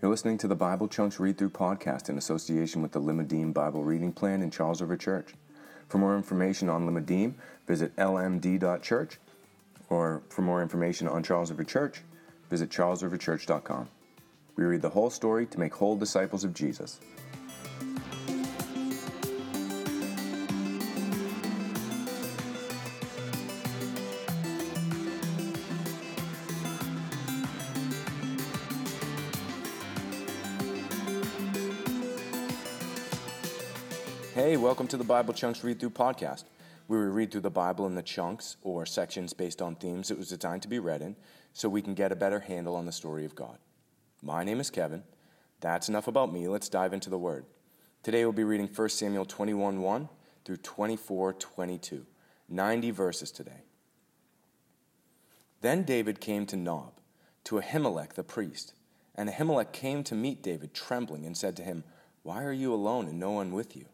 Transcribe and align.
You're 0.00 0.12
listening 0.12 0.38
to 0.38 0.46
the 0.46 0.54
Bible 0.54 0.86
Chunks 0.86 1.18
Read 1.18 1.36
Through 1.36 1.50
podcast 1.50 2.08
in 2.08 2.18
association 2.18 2.82
with 2.82 2.92
the 2.92 3.00
Limmudim 3.00 3.52
Bible 3.52 3.82
Reading 3.82 4.12
Plan 4.12 4.42
in 4.42 4.50
Charles 4.52 4.80
River 4.80 4.96
Church. 4.96 5.34
For 5.88 5.98
more 5.98 6.16
information 6.16 6.68
on 6.68 6.86
Limmudim, 6.86 7.34
visit 7.66 7.96
lmd.church, 7.96 9.18
or 9.90 10.22
for 10.28 10.42
more 10.42 10.62
information 10.62 11.08
on 11.08 11.24
Charles 11.24 11.50
River 11.50 11.64
Church, 11.64 12.02
visit 12.48 12.70
charlesriverchurch.com. 12.70 13.88
We 14.54 14.62
read 14.62 14.82
the 14.82 14.90
whole 14.90 15.10
story 15.10 15.46
to 15.46 15.58
make 15.58 15.74
whole 15.74 15.96
disciples 15.96 16.44
of 16.44 16.54
Jesus. 16.54 17.00
Welcome 34.68 34.86
to 34.86 34.98
the 34.98 35.02
Bible 35.02 35.32
Chunks 35.32 35.64
Read 35.64 35.80
Through 35.80 35.88
podcast, 35.88 36.44
where 36.88 37.00
we 37.00 37.06
read 37.06 37.32
through 37.32 37.40
the 37.40 37.48
Bible 37.48 37.86
in 37.86 37.94
the 37.94 38.02
chunks 38.02 38.58
or 38.60 38.84
sections 38.84 39.32
based 39.32 39.62
on 39.62 39.74
themes 39.74 40.10
it 40.10 40.18
was 40.18 40.28
designed 40.28 40.60
to 40.60 40.68
be 40.68 40.78
read 40.78 41.00
in 41.00 41.16
so 41.54 41.70
we 41.70 41.80
can 41.80 41.94
get 41.94 42.12
a 42.12 42.16
better 42.16 42.40
handle 42.40 42.76
on 42.76 42.84
the 42.84 42.92
story 42.92 43.24
of 43.24 43.34
God. 43.34 43.56
My 44.22 44.44
name 44.44 44.60
is 44.60 44.68
Kevin. 44.68 45.04
That's 45.60 45.88
enough 45.88 46.06
about 46.06 46.34
me. 46.34 46.48
Let's 46.48 46.68
dive 46.68 46.92
into 46.92 47.08
the 47.08 47.16
Word. 47.16 47.46
Today 48.02 48.26
we'll 48.26 48.34
be 48.34 48.44
reading 48.44 48.68
1 48.68 48.88
Samuel 48.90 49.24
21 49.24 49.80
1 49.80 50.08
through 50.44 50.58
24 50.58 51.32
22, 51.32 52.04
90 52.50 52.90
verses 52.90 53.30
today. 53.30 53.62
Then 55.62 55.82
David 55.82 56.20
came 56.20 56.44
to 56.44 56.56
Nob, 56.58 56.92
to 57.44 57.54
Ahimelech 57.54 58.12
the 58.12 58.22
priest. 58.22 58.74
And 59.14 59.30
Ahimelech 59.30 59.72
came 59.72 60.04
to 60.04 60.14
meet 60.14 60.42
David 60.42 60.74
trembling 60.74 61.24
and 61.24 61.38
said 61.38 61.56
to 61.56 61.62
him, 61.62 61.84
Why 62.22 62.44
are 62.44 62.52
you 62.52 62.74
alone 62.74 63.08
and 63.08 63.18
no 63.18 63.30
one 63.30 63.52
with 63.52 63.74
you? 63.74 63.86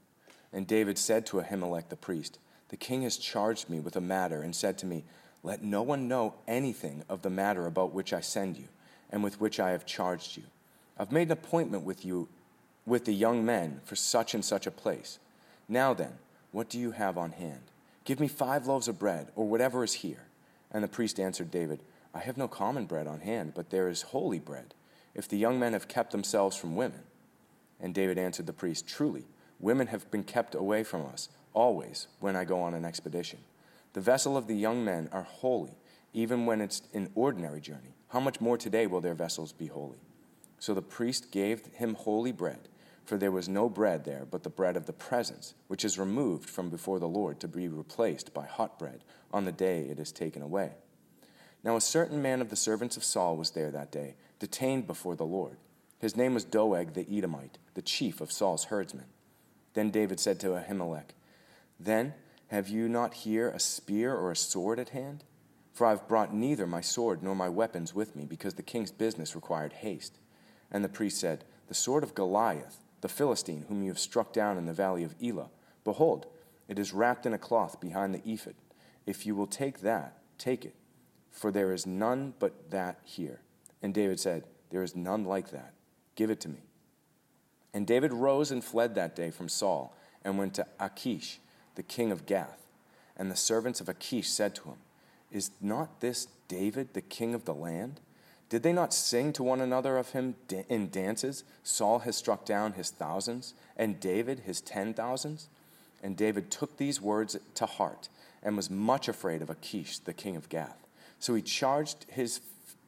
And 0.55 0.69
David 0.69 0.97
said 0.97 1.27
to 1.27 1.41
Ahimelech 1.41 1.89
the 1.89 1.97
priest, 1.97 2.39
The 2.69 2.77
king 2.77 3.03
has 3.03 3.17
charged 3.17 3.69
me 3.69 3.81
with 3.81 3.97
a 3.97 4.01
matter 4.01 4.41
and 4.41 4.55
said 4.55 4.79
to 4.79 4.87
me, 4.87 5.05
Let 5.43 5.65
no 5.65 5.83
one 5.83 6.07
know 6.07 6.37
anything 6.47 7.03
of 7.09 7.23
the 7.23 7.29
matter 7.29 7.67
about 7.67 7.93
which 7.93 8.13
I 8.13 8.21
send 8.21 8.57
you 8.57 8.69
and 9.11 9.25
with 9.25 9.41
which 9.41 9.59
I 9.59 9.73
have 9.73 9.85
charged 9.85 10.37
you. 10.37 10.45
I've 10.97 11.11
made 11.11 11.27
an 11.29 11.33
appointment 11.33 11.83
with 11.83 12.05
you, 12.05 12.29
with 12.87 13.05
the 13.05 13.13
young 13.13 13.45
men, 13.45 13.81
for 13.85 13.97
such 13.97 14.33
and 14.33 14.45
such 14.45 14.67
a 14.67 14.71
place. 14.71 15.19
Now 15.69 15.93
then, 15.93 16.13
what 16.53 16.69
do 16.69 16.79
you 16.79 16.93
have 16.93 17.19
on 17.19 17.33
hand? 17.33 17.63
Give 18.05 18.21
me 18.21 18.29
five 18.29 18.67
loaves 18.69 18.87
of 18.87 18.99
bread, 18.99 19.29
or 19.35 19.49
whatever 19.49 19.83
is 19.83 19.95
here. 19.95 20.27
And 20.71 20.85
the 20.85 20.89
priest 20.89 21.19
answered 21.19 21.51
David, 21.51 21.81
I 22.15 22.21
have 22.21 22.37
no 22.37 22.47
common 22.47 22.87
bread 22.87 23.09
on 23.09 23.21
hand, 23.21 23.55
but 23.57 23.71
there 23.71 23.89
is 23.89 24.03
holy 24.03 24.39
bread, 24.39 24.73
if 25.15 25.27
the 25.27 25.39
young 25.39 25.59
men 25.59 25.73
have 25.73 25.89
kept 25.89 26.13
themselves 26.13 26.57
from 26.57 26.77
women. 26.77 27.03
And 27.81 27.93
David 27.93 28.19
answered 28.19 28.47
the 28.47 28.53
priest, 28.53 28.87
Truly, 28.87 29.25
Women 29.65 29.87
have 29.87 30.11
been 30.11 30.25
kept 30.25 30.55
away 30.55 30.85
from 30.85 31.07
us, 31.07 31.31
always, 31.55 32.07
when 32.21 32.37
I 32.37 32.45
go 32.45 32.61
on 32.61 32.75
an 32.75 32.85
expedition. 32.85 33.39
The 33.95 34.01
vessel 34.03 34.37
of 34.37 34.47
the 34.47 34.55
young 34.55 34.85
men 34.85 35.09
are 35.11 35.23
holy, 35.23 35.79
even 36.13 36.45
when 36.45 36.61
it's 36.61 36.83
an 36.93 37.09
ordinary 37.15 37.63
journey. 37.63 37.95
How 38.09 38.21
much 38.21 38.43
more 38.43 38.59
today 38.59 38.87
will 38.87 39.01
their 39.01 39.15
vessels 39.15 39.53
be 39.53 39.69
holy? 39.69 39.97
So 40.59 40.75
the 40.75 40.83
priest 40.83 41.31
gave 41.31 41.65
him 41.73 41.95
holy 41.95 42.31
bread, 42.31 42.69
for 43.07 43.17
there 43.17 43.31
was 43.31 43.49
no 43.49 43.71
bread 43.71 44.05
there 44.05 44.27
but 44.31 44.43
the 44.43 44.51
bread 44.51 44.77
of 44.77 44.85
the 44.85 44.93
presence, 44.93 45.55
which 45.69 45.83
is 45.83 45.99
removed 45.99 46.51
from 46.51 46.69
before 46.69 46.99
the 46.99 47.09
Lord 47.09 47.41
to 47.41 47.49
be 47.49 47.67
replaced 47.67 48.35
by 48.35 48.45
hot 48.45 48.79
bread 48.79 49.03
on 49.33 49.47
the 49.47 49.51
day 49.51 49.87
it 49.89 49.99
is 49.99 50.13
taken 50.13 50.43
away. 50.43 50.73
Now 51.63 51.77
a 51.77 51.81
certain 51.81 52.21
man 52.21 52.43
of 52.43 52.51
the 52.51 52.55
servants 52.55 52.99
of 52.99 53.03
Saul 53.03 53.39
was 53.39 53.53
there 53.53 53.71
that 53.71 53.91
day, 53.91 54.17
detained 54.39 54.87
before 54.87 55.17
the 55.17 55.25
Lord. 55.25 55.57
His 56.01 56.19
name 56.19 56.35
was 56.35 56.45
Doeg 56.45 56.93
the 56.93 57.07
Edomite, 57.11 57.57
the 57.73 57.81
chief 57.81 58.21
of 58.21 58.31
Saul's 58.31 58.65
herdsmen. 58.65 59.07
Then 59.75 59.91
David 59.91 60.19
said 60.19 60.41
to 60.41 60.49
Ahimelech, 60.49 61.11
Then 61.79 62.15
have 62.49 62.69
you 62.69 62.89
not 62.89 63.15
here 63.15 63.49
a 63.49 63.61
spear 63.61 64.15
or 64.15 64.31
a 64.31 64.37
sword 64.37 64.79
at 64.79 64.91
hand? 64.91 65.25
For 65.73 65.87
I 65.87 65.91
have 65.91 66.09
brought 66.09 66.33
neither 66.33 66.67
my 66.67 66.81
sword 66.81 67.23
nor 67.23 67.35
my 67.35 67.49
weapons 67.49 67.93
with 67.93 68.15
me, 68.15 68.25
because 68.25 68.55
the 68.55 68.63
king's 68.63 68.93
business 68.93 69.35
required 69.35 69.73
haste. 69.73 70.21
And 70.71 70.85
the 70.85 70.89
priest 70.89 71.19
said, 71.19 71.45
The 71.67 71.75
sword 71.75 72.05
of 72.05 72.15
Goliath, 72.15 72.79
the 73.01 73.09
Philistine, 73.09 73.65
whom 73.69 73.83
you 73.83 73.89
have 73.89 73.99
struck 73.99 74.33
down 74.33 74.57
in 74.57 74.67
the 74.67 74.73
valley 74.73 75.03
of 75.03 75.17
Elah, 75.23 75.51
behold, 75.83 76.27
it 76.69 76.79
is 76.79 76.93
wrapped 76.93 77.27
in 77.27 77.35
a 77.35 77.39
cloth 77.39 77.81
behind 77.81 78.15
the 78.15 78.23
ephod. 78.25 78.55
If 79.05 79.27
you 79.27 79.35
will 79.35 79.49
take 79.49 79.81
that, 79.81 80.19
take 80.39 80.65
it, 80.65 80.75
for 81.31 81.51
there 81.51 81.73
is 81.73 81.87
none 81.87 82.35
but 82.39 82.71
that 82.71 83.01
here. 83.03 83.41
And 83.83 83.93
David 83.93 84.21
said, 84.21 84.45
There 84.71 84.83
is 84.83 84.95
none 84.95 85.25
like 85.25 85.51
that. 85.51 85.75
Give 86.15 86.31
it 86.31 86.41
to 86.43 86.49
me. 86.49 86.61
And 87.75 87.89
David 87.89 88.13
rose 88.13 88.53
and 88.53 88.63
fled 88.63 88.95
that 88.95 89.17
day 89.17 89.33
from 89.33 89.49
Saul 89.49 89.95
and 90.25 90.39
went 90.39 90.55
to 90.55 90.67
Achish, 90.79 91.41
the 91.75 91.83
king 91.83 92.13
of 92.13 92.25
Gath. 92.25 92.65
And 93.17 93.31
the 93.31 93.37
servants 93.37 93.81
of 93.81 93.89
Achish 93.89 94.29
said 94.29 94.55
to 94.55 94.71
him, 94.71 94.77
Is 95.33 95.51
not 95.61 96.01
this 96.01 96.29
David, 96.47 96.95
the 96.95 97.01
king 97.01 97.35
of 97.35 97.45
the 97.45 97.55
land? 97.55 98.01
Did 98.49 98.63
they 98.63 98.73
not 98.73 98.95
sing 98.95 99.33
to 99.33 99.43
one 99.43 99.61
another 99.61 99.97
of 99.97 100.11
him 100.11 100.37
in 100.69 100.89
dances? 100.89 101.43
Saul 101.65 102.01
has 102.01 102.17
struck 102.17 102.45
down 102.45 102.75
his 102.75 102.91
thousands, 102.91 103.55
and 103.77 103.99
David 103.99 104.41
his 104.41 104.61
ten 104.61 104.95
thousands? 104.95 105.49
And 106.03 106.17
David 106.17 106.51
took 106.51 106.77
these 106.77 107.01
words 107.01 107.37
to 107.55 107.67
heart 107.67 108.09
and 108.43 108.57
was 108.57 108.71
much 108.71 109.09
afraid 109.09 109.43
of 109.43 109.51
Achish, 109.51 109.99
the 109.99 110.13
king 110.13 110.37
of 110.37 110.49
Gath. 110.49 110.87
So 111.19 111.35
he 111.35 111.43
charged 111.43 112.07
his 112.09 112.41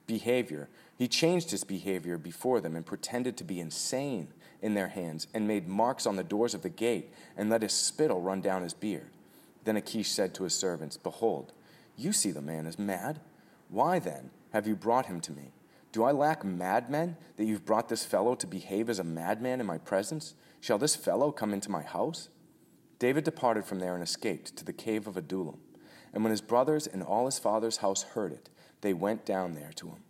behavior, 0.07 0.69
he 0.97 1.09
changed 1.09 1.51
his 1.51 1.65
behavior 1.65 2.17
before 2.17 2.61
them 2.61 2.77
and 2.77 2.87
pretended 2.87 3.37
to 3.39 3.45
be 3.45 3.59
insane 3.59 4.29
in 4.63 4.75
their 4.75 4.89
hands, 4.89 5.27
and 5.35 5.47
made 5.47 5.69
marks 5.69 6.07
on 6.07 6.17
the 6.17 6.25
doors 6.25 6.55
of 6.55 6.63
the 6.63 6.69
gate, 6.69 7.13
and 7.37 7.51
let 7.51 7.63
his 7.63 7.73
spittle 7.73 8.21
run 8.21 8.41
down 8.41 8.63
his 8.63 8.75
beard. 8.75 9.11
Then 9.65 9.77
Achish 9.77 10.11
said 10.11 10.35
to 10.35 10.45
his 10.45 10.55
servants, 10.55 10.97
Behold, 10.97 11.53
you 11.97 12.13
see 12.13 12.31
the 12.31 12.41
man 12.41 12.67
is 12.67 12.79
mad. 12.79 13.21
Why 13.69 13.99
then 13.99 14.31
have 14.53 14.67
you 14.67 14.77
brought 14.77 15.07
him 15.07 15.21
to 15.23 15.33
me? 15.33 15.53
Do 15.93 16.05
I 16.05 16.13
lack 16.13 16.45
madmen 16.45 17.17
that 17.37 17.47
you've 17.47 17.65
brought 17.65 17.89
this 17.89 18.05
fellow 18.05 18.35
to 18.35 18.47
behave 18.47 18.91
as 18.91 18.99
a 18.99 19.05
madman 19.05 19.61
in 19.61 19.67
my 19.67 19.79
presence? 19.79 20.35
Shall 20.61 20.79
this 20.79 20.95
fellow 20.95 21.33
come 21.33 21.55
into 21.55 21.71
my 21.71 21.83
house? 21.83 22.29
David 22.99 23.25
departed 23.25 23.65
from 23.65 23.79
there 23.79 23.95
and 23.95 24.03
escaped 24.03 24.57
to 24.57 24.65
the 24.65 24.73
cave 24.73 25.07
of 25.07 25.17
Adullam. 25.17 25.59
And 26.13 26.23
when 26.23 26.31
his 26.31 26.41
brothers 26.41 26.87
and 26.87 27.03
all 27.03 27.27
his 27.27 27.39
father's 27.39 27.79
house 27.79 28.03
heard 28.03 28.33
it, 28.33 28.49
they 28.81 28.95
went 28.95 29.27
down 29.27 29.55
there 29.55 29.73
to 29.77 29.89
him. 29.89 30.05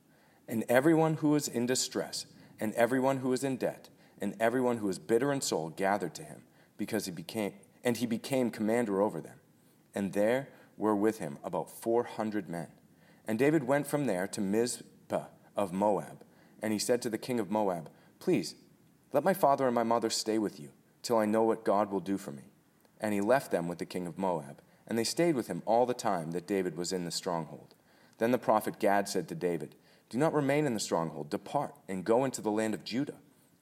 And 0.49 0.65
everyone 0.69 1.15
who 1.15 1.31
was 1.31 1.49
in 1.49 1.67
distress, 1.67 2.27
and 2.61 2.73
everyone 2.75 3.19
who 3.19 3.31
was 3.31 3.43
in 3.43 3.57
debt, 3.57 3.89
and 4.21 4.35
everyone 4.41 4.79
who 4.79 4.87
was 4.87 4.99
bitter 4.99 5.33
in 5.33 5.41
soul 5.41 5.71
gathered 5.71 6.15
to 6.15 6.23
him, 6.23 6.43
because 6.77 7.07
he 7.07 7.13
became 7.13 7.55
and 7.85 7.99
he 7.99 8.07
became 8.07 8.51
commander 8.51 9.01
over 9.01 9.21
them. 9.21 9.39
And 9.95 10.13
there 10.13 10.49
were 10.77 10.97
with 10.97 11.19
him 11.19 11.39
about 11.45 11.71
four 11.71 12.05
hundred 12.05 12.49
men. 12.49 12.69
And 13.27 13.39
David 13.39 13.65
went 13.65 13.87
from 13.87 14.07
there 14.07 14.27
to 14.29 14.41
Mizpah 14.41 15.27
of 15.57 15.73
Moab, 15.73 16.25
and 16.63 16.73
he 16.73 16.79
said 16.79 17.01
to 17.03 17.11
the 17.11 17.19
king 17.19 17.41
of 17.41 17.51
Moab, 17.51 17.89
Please, 18.19 18.55
let 19.13 19.25
my 19.25 19.35
father 19.35 19.67
and 19.67 19.75
my 19.75 19.83
mother 19.83 20.11
stay 20.11 20.39
with 20.39 20.61
you, 20.61 20.71
till 21.03 21.17
I 21.17 21.27
know 21.27 21.45
what 21.45 21.65
God 21.65 21.91
will 21.91 22.01
do 22.01 22.19
for 22.19 22.33
me. 22.33 22.43
And 23.01 23.15
he 23.15 23.21
left 23.21 23.51
them 23.51 23.69
with 23.69 23.79
the 23.79 23.87
king 23.87 24.07
of 24.07 24.19
Moab, 24.19 24.61
and 24.87 24.99
they 24.99 25.05
stayed 25.05 25.35
with 25.35 25.47
him 25.47 25.63
all 25.65 25.87
the 25.87 25.95
time 25.95 26.33
that 26.33 26.47
David 26.47 26.77
was 26.77 26.93
in 26.93 27.05
the 27.05 27.11
stronghold. 27.11 27.75
Then 28.19 28.31
the 28.33 28.39
prophet 28.39 28.79
Gad 28.79 29.09
said 29.09 29.29
to 29.29 29.35
David, 29.35 29.75
Do 30.09 30.19
not 30.19 30.35
remain 30.35 30.67
in 30.67 30.75
the 30.75 30.81
stronghold, 30.81 31.31
depart, 31.31 31.75
and 31.89 32.05
go 32.05 32.25
into 32.25 32.41
the 32.41 32.51
land 32.51 32.75
of 32.75 32.85
Judah. 32.85 33.17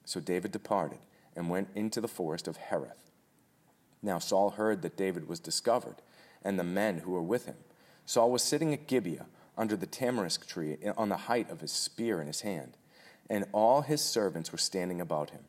So 0.05 0.19
David 0.19 0.51
departed 0.51 0.99
and 1.35 1.49
went 1.49 1.69
into 1.75 1.99
the 1.99 2.07
forest 2.07 2.47
of 2.47 2.57
Hereth. 2.57 3.11
Now 4.01 4.19
Saul 4.19 4.51
heard 4.51 4.81
that 4.83 4.95
David 4.97 5.27
was 5.27 5.39
discovered, 5.39 5.95
and 6.43 6.57
the 6.59 6.63
men 6.63 6.99
who 6.99 7.11
were 7.11 7.23
with 7.23 7.45
him. 7.45 7.55
Saul 8.05 8.31
was 8.31 8.43
sitting 8.43 8.71
at 8.71 8.87
Gibeah 8.87 9.25
under 9.57 9.75
the 9.75 9.87
tamarisk 9.87 10.47
tree 10.47 10.77
on 10.95 11.09
the 11.09 11.17
height 11.17 11.49
of 11.49 11.61
his 11.61 11.71
spear 11.71 12.21
in 12.21 12.27
his 12.27 12.41
hand, 12.41 12.77
and 13.29 13.45
all 13.51 13.81
his 13.81 14.01
servants 14.01 14.51
were 14.51 14.57
standing 14.57 15.01
about 15.01 15.31
him. 15.31 15.41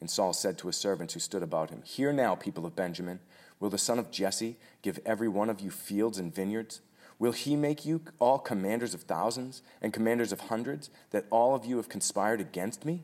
And 0.00 0.08
Saul 0.08 0.32
said 0.32 0.58
to 0.58 0.68
his 0.68 0.76
servants 0.76 1.14
who 1.14 1.20
stood 1.20 1.42
about 1.42 1.70
him, 1.70 1.82
Hear 1.82 2.12
now, 2.12 2.34
people 2.34 2.66
of 2.66 2.76
Benjamin, 2.76 3.20
will 3.58 3.70
the 3.70 3.78
son 3.78 3.98
of 3.98 4.10
Jesse 4.10 4.56
give 4.82 5.00
every 5.04 5.28
one 5.28 5.50
of 5.50 5.60
you 5.60 5.70
fields 5.70 6.18
and 6.18 6.34
vineyards? 6.34 6.80
Will 7.18 7.32
he 7.32 7.56
make 7.56 7.84
you 7.84 8.02
all 8.18 8.38
commanders 8.38 8.94
of 8.94 9.02
thousands 9.02 9.62
and 9.80 9.92
commanders 9.92 10.30
of 10.30 10.40
hundreds, 10.40 10.90
that 11.10 11.26
all 11.30 11.54
of 11.54 11.64
you 11.64 11.78
have 11.78 11.88
conspired 11.88 12.40
against 12.40 12.84
me? 12.84 13.02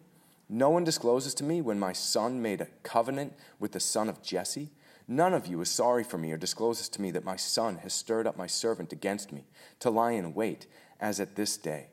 No 0.52 0.68
one 0.68 0.82
discloses 0.82 1.32
to 1.34 1.44
me 1.44 1.60
when 1.60 1.78
my 1.78 1.92
son 1.92 2.42
made 2.42 2.60
a 2.60 2.66
covenant 2.82 3.34
with 3.60 3.70
the 3.70 3.78
son 3.78 4.08
of 4.08 4.20
Jesse. 4.20 4.70
None 5.06 5.32
of 5.32 5.46
you 5.46 5.60
is 5.60 5.70
sorry 5.70 6.02
for 6.02 6.18
me 6.18 6.32
or 6.32 6.36
discloses 6.36 6.88
to 6.88 7.00
me 7.00 7.12
that 7.12 7.24
my 7.24 7.36
son 7.36 7.76
has 7.78 7.94
stirred 7.94 8.26
up 8.26 8.36
my 8.36 8.48
servant 8.48 8.92
against 8.92 9.30
me 9.30 9.44
to 9.78 9.90
lie 9.90 10.10
in 10.10 10.34
wait, 10.34 10.66
as 10.98 11.20
at 11.20 11.36
this 11.36 11.56
day. 11.56 11.90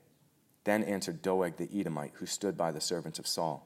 Then 0.64 0.84
answered 0.84 1.22
Doeg 1.22 1.58
the 1.58 1.70
Edomite, 1.72 2.14
who 2.16 2.26
stood 2.26 2.58
by 2.58 2.72
the 2.72 2.82
servants 2.82 3.20
of 3.20 3.28
Saul 3.28 3.64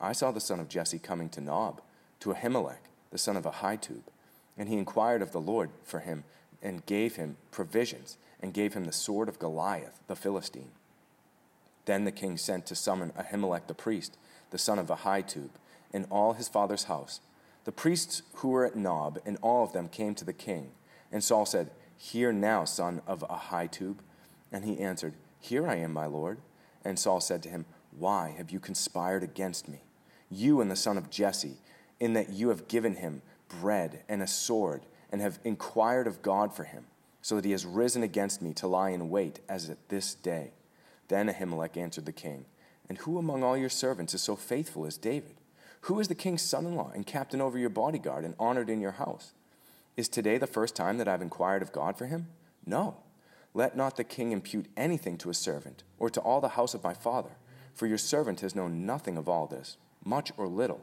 I 0.00 0.12
saw 0.12 0.32
the 0.32 0.40
son 0.40 0.58
of 0.58 0.68
Jesse 0.68 0.98
coming 0.98 1.28
to 1.30 1.40
Nob, 1.40 1.80
to 2.18 2.34
Ahimelech, 2.34 2.90
the 3.12 3.18
son 3.18 3.36
of 3.36 3.44
Ahitub. 3.44 4.02
And 4.58 4.68
he 4.68 4.76
inquired 4.76 5.22
of 5.22 5.30
the 5.30 5.40
Lord 5.40 5.70
for 5.84 6.00
him, 6.00 6.24
and 6.60 6.84
gave 6.86 7.14
him 7.14 7.36
provisions, 7.52 8.18
and 8.40 8.52
gave 8.52 8.74
him 8.74 8.84
the 8.84 8.92
sword 8.92 9.28
of 9.28 9.38
Goliath, 9.38 10.00
the 10.08 10.16
Philistine. 10.16 10.72
Then 11.84 12.04
the 12.04 12.12
king 12.12 12.36
sent 12.36 12.66
to 12.66 12.74
summon 12.74 13.12
Ahimelech 13.12 13.66
the 13.66 13.74
priest, 13.74 14.16
the 14.50 14.58
son 14.58 14.78
of 14.78 14.88
Ahitub, 14.88 15.50
and 15.92 16.06
all 16.10 16.32
his 16.32 16.48
father's 16.48 16.84
house. 16.84 17.20
The 17.64 17.72
priests 17.72 18.22
who 18.36 18.48
were 18.48 18.64
at 18.64 18.76
Nob 18.76 19.18
and 19.24 19.38
all 19.42 19.64
of 19.64 19.72
them 19.72 19.88
came 19.88 20.14
to 20.16 20.24
the 20.24 20.32
king. 20.32 20.72
And 21.10 21.22
Saul 21.22 21.46
said, 21.46 21.70
Hear 21.96 22.32
now, 22.32 22.64
son 22.64 23.00
of 23.06 23.24
Ahitub. 23.28 23.96
And 24.52 24.64
he 24.64 24.80
answered, 24.80 25.14
Here 25.40 25.66
I 25.66 25.76
am, 25.76 25.92
my 25.92 26.06
lord. 26.06 26.38
And 26.84 26.98
Saul 26.98 27.20
said 27.20 27.42
to 27.44 27.48
him, 27.48 27.64
Why 27.96 28.34
have 28.36 28.50
you 28.50 28.60
conspired 28.60 29.22
against 29.22 29.68
me, 29.68 29.80
you 30.30 30.60
and 30.60 30.70
the 30.70 30.76
son 30.76 30.98
of 30.98 31.10
Jesse, 31.10 31.56
in 32.00 32.12
that 32.14 32.30
you 32.30 32.48
have 32.48 32.68
given 32.68 32.96
him 32.96 33.22
bread 33.48 34.02
and 34.08 34.22
a 34.22 34.26
sword, 34.26 34.82
and 35.10 35.20
have 35.20 35.38
inquired 35.44 36.06
of 36.06 36.22
God 36.22 36.54
for 36.54 36.64
him, 36.64 36.86
so 37.22 37.36
that 37.36 37.44
he 37.44 37.52
has 37.52 37.64
risen 37.64 38.02
against 38.02 38.42
me 38.42 38.52
to 38.54 38.66
lie 38.66 38.90
in 38.90 39.08
wait 39.08 39.40
as 39.48 39.70
at 39.70 39.88
this 39.88 40.14
day? 40.14 40.50
Then 41.08 41.28
Ahimelech 41.28 41.76
answered 41.76 42.06
the 42.06 42.12
king, 42.12 42.46
And 42.88 42.98
who 42.98 43.18
among 43.18 43.42
all 43.42 43.56
your 43.56 43.68
servants 43.68 44.14
is 44.14 44.22
so 44.22 44.36
faithful 44.36 44.86
as 44.86 44.96
David? 44.96 45.36
Who 45.82 46.00
is 46.00 46.08
the 46.08 46.14
king's 46.14 46.42
son 46.42 46.64
in 46.64 46.76
law 46.76 46.90
and 46.94 47.06
captain 47.06 47.40
over 47.40 47.58
your 47.58 47.68
bodyguard 47.68 48.24
and 48.24 48.34
honored 48.38 48.70
in 48.70 48.80
your 48.80 48.92
house? 48.92 49.32
Is 49.96 50.08
today 50.08 50.38
the 50.38 50.46
first 50.46 50.74
time 50.74 50.98
that 50.98 51.08
I've 51.08 51.22
inquired 51.22 51.62
of 51.62 51.72
God 51.72 51.96
for 51.96 52.06
him? 52.06 52.28
No. 52.66 52.96
Let 53.52 53.76
not 53.76 53.96
the 53.96 54.04
king 54.04 54.32
impute 54.32 54.66
anything 54.76 55.16
to 55.18 55.28
his 55.28 55.38
servant, 55.38 55.84
or 55.98 56.10
to 56.10 56.20
all 56.20 56.40
the 56.40 56.48
house 56.48 56.74
of 56.74 56.82
my 56.82 56.94
father, 56.94 57.30
for 57.74 57.86
your 57.86 57.98
servant 57.98 58.40
has 58.40 58.56
known 58.56 58.84
nothing 58.84 59.16
of 59.16 59.28
all 59.28 59.46
this, 59.46 59.76
much 60.04 60.32
or 60.36 60.48
little. 60.48 60.80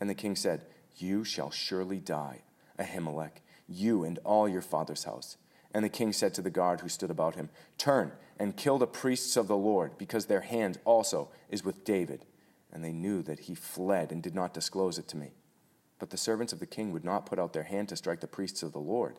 And 0.00 0.08
the 0.08 0.14
king 0.14 0.36
said, 0.36 0.66
You 0.96 1.24
shall 1.24 1.50
surely 1.50 1.98
die, 1.98 2.42
Ahimelech, 2.78 3.40
you 3.66 4.04
and 4.04 4.18
all 4.24 4.48
your 4.48 4.62
father's 4.62 5.04
house. 5.04 5.36
And 5.74 5.84
the 5.84 5.88
king 5.90 6.12
said 6.12 6.32
to 6.34 6.42
the 6.42 6.50
guard 6.50 6.80
who 6.80 6.88
stood 6.88 7.10
about 7.10 7.34
him, 7.34 7.50
Turn 7.76 8.12
and 8.38 8.56
kill 8.56 8.78
the 8.78 8.86
priests 8.86 9.36
of 9.36 9.48
the 9.48 9.56
Lord, 9.56 9.98
because 9.98 10.26
their 10.26 10.40
hand 10.40 10.78
also 10.84 11.28
is 11.50 11.64
with 11.64 11.84
David. 11.84 12.24
And 12.72 12.84
they 12.84 12.92
knew 12.92 13.22
that 13.22 13.40
he 13.40 13.54
fled 13.54 14.12
and 14.12 14.22
did 14.22 14.34
not 14.34 14.54
disclose 14.54 14.98
it 14.98 15.08
to 15.08 15.16
me. 15.16 15.32
But 15.98 16.10
the 16.10 16.16
servants 16.16 16.52
of 16.52 16.60
the 16.60 16.66
king 16.66 16.92
would 16.92 17.04
not 17.04 17.26
put 17.26 17.38
out 17.38 17.52
their 17.52 17.64
hand 17.64 17.88
to 17.88 17.96
strike 17.96 18.20
the 18.20 18.26
priests 18.26 18.62
of 18.62 18.72
the 18.72 18.78
Lord. 18.78 19.18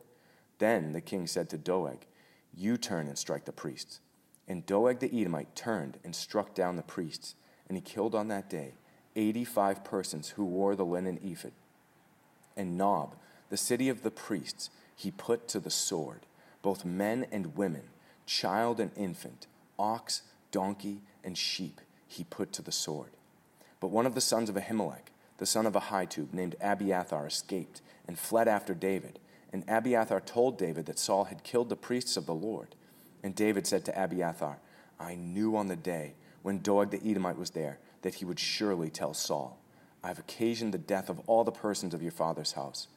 Then 0.58 0.94
the 0.94 1.02
king 1.02 1.28
said 1.28 1.50
to 1.50 1.58
Doeg, 1.58 2.06
You 2.54 2.78
turn 2.78 3.08
and 3.08 3.18
strike 3.18 3.46
the 3.46 3.52
priests. 3.52 4.00
And 4.48 4.66
Doeg 4.66 5.00
the 5.00 5.14
Edomite 5.14 5.56
turned 5.56 5.98
and 6.04 6.16
struck 6.16 6.54
down 6.54 6.76
the 6.76 6.84
priests, 6.84 7.36
and 7.68 7.78
he 7.78 7.82
killed 7.82 8.16
on 8.16 8.28
that 8.30 8.50
day 8.50 8.74
eighty 9.16 9.46
five 9.46 9.84
persons 9.84 10.30
who 10.32 10.46
wore 10.46 10.76
the 10.76 10.86
linen 10.86 11.20
ephod. 11.24 11.54
And 12.58 12.78
Nob, 12.78 13.16
the 13.50 13.58
city 13.58 13.90
of 13.90 14.04
the 14.04 14.12
priests, 14.12 14.70
he 14.96 15.12
put 15.12 15.48
to 15.50 15.60
the 15.60 15.70
sword, 15.70 16.26
both 16.66 16.84
men 16.84 17.28
and 17.32 17.56
women, 17.56 17.84
child 18.26 18.80
and 18.80 18.90
infant, 18.98 19.46
ox, 19.78 20.24
donkey, 20.50 21.04
and 21.24 21.38
sheep, 21.38 21.80
he 22.08 22.24
put 22.24 22.52
to 22.52 22.64
the 22.64 22.72
sword. 22.72 23.12
But 23.80 23.92
one 23.92 24.08
of 24.08 24.16
the 24.16 24.20
sons 24.20 24.50
of 24.50 24.56
Ahimelech, 24.56 25.12
the 25.38 25.46
son 25.46 25.68
of 25.68 25.74
Ahitub, 25.74 26.34
named 26.34 26.56
Abiathar, 26.60 27.28
escaped 27.28 27.84
and 28.08 28.18
fled 28.18 28.48
after 28.48 28.74
David. 28.74 29.20
And 29.54 29.64
Abiathar 29.68 30.22
told 30.22 30.58
David 30.58 30.88
that 30.88 30.98
Saul 30.98 31.26
had 31.26 31.44
killed 31.44 31.70
the 31.70 31.76
priests 31.76 32.18
of 32.18 32.26
the 32.26 32.34
Lord. 32.34 32.74
And 33.22 33.36
David 33.36 33.68
said 33.68 33.86
to 33.86 34.04
Abiathar, 34.04 34.58
I 35.00 35.14
knew 35.14 35.56
on 35.56 35.68
the 35.68 35.76
day 35.76 36.16
when 36.42 36.64
Doeg 36.64 36.90
the 36.90 37.08
Edomite 37.08 37.38
was 37.38 37.52
there 37.52 37.78
that 38.02 38.16
he 38.16 38.26
would 38.26 38.40
surely 38.40 38.90
tell 38.90 39.14
Saul, 39.14 39.60
I 40.04 40.08
have 40.08 40.18
occasioned 40.18 40.74
the 40.74 40.80
death 40.80 41.12
of 41.12 41.22
all 41.28 41.44
the 41.44 41.52
persons 41.52 41.94
of 41.94 42.02
your 42.02 42.12
father's 42.12 42.54
house. 42.54 42.88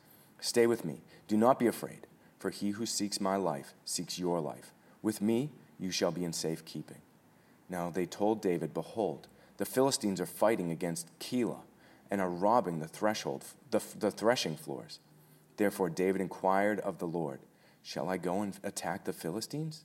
Stay 0.40 0.66
with 0.66 0.86
me. 0.86 1.02
Do 1.26 1.36
not 1.36 1.58
be 1.58 1.66
afraid, 1.66 2.06
for 2.38 2.50
he 2.50 2.70
who 2.70 2.87
seeks 2.87 3.20
my 3.20 3.37
life 3.37 3.75
seeks 3.85 4.19
your 4.19 4.40
life. 4.40 4.73
With 5.02 5.20
me 5.20 5.50
you 5.79 5.90
shall 5.90 6.11
be 6.11 6.25
in 6.25 6.32
safe 6.32 6.64
keeping. 6.64 7.02
Now 7.69 7.90
they 7.90 8.06
told 8.06 8.40
David, 8.40 8.75
Behold, 8.75 9.29
the 9.56 9.64
Philistines 9.64 10.20
are 10.20 10.26
fighting 10.26 10.70
against 10.70 11.17
Keilah 11.19 11.62
and 12.11 12.20
are 12.20 12.31
robbing 12.31 12.79
the 12.79 12.88
threshold, 12.88 13.44
the, 13.70 13.82
the 13.99 14.11
threshing 14.11 14.56
floors. 14.56 15.00
Therefore 15.56 15.90
David 15.90 16.20
inquired 16.20 16.81
of 16.81 16.99
the 16.99 17.06
Lord, 17.06 17.40
Shall 17.82 18.08
I 18.08 18.19
go 18.19 18.43
and 18.43 18.58
attack 18.62 19.05
the 19.05 19.12
Philistines? 19.12 19.85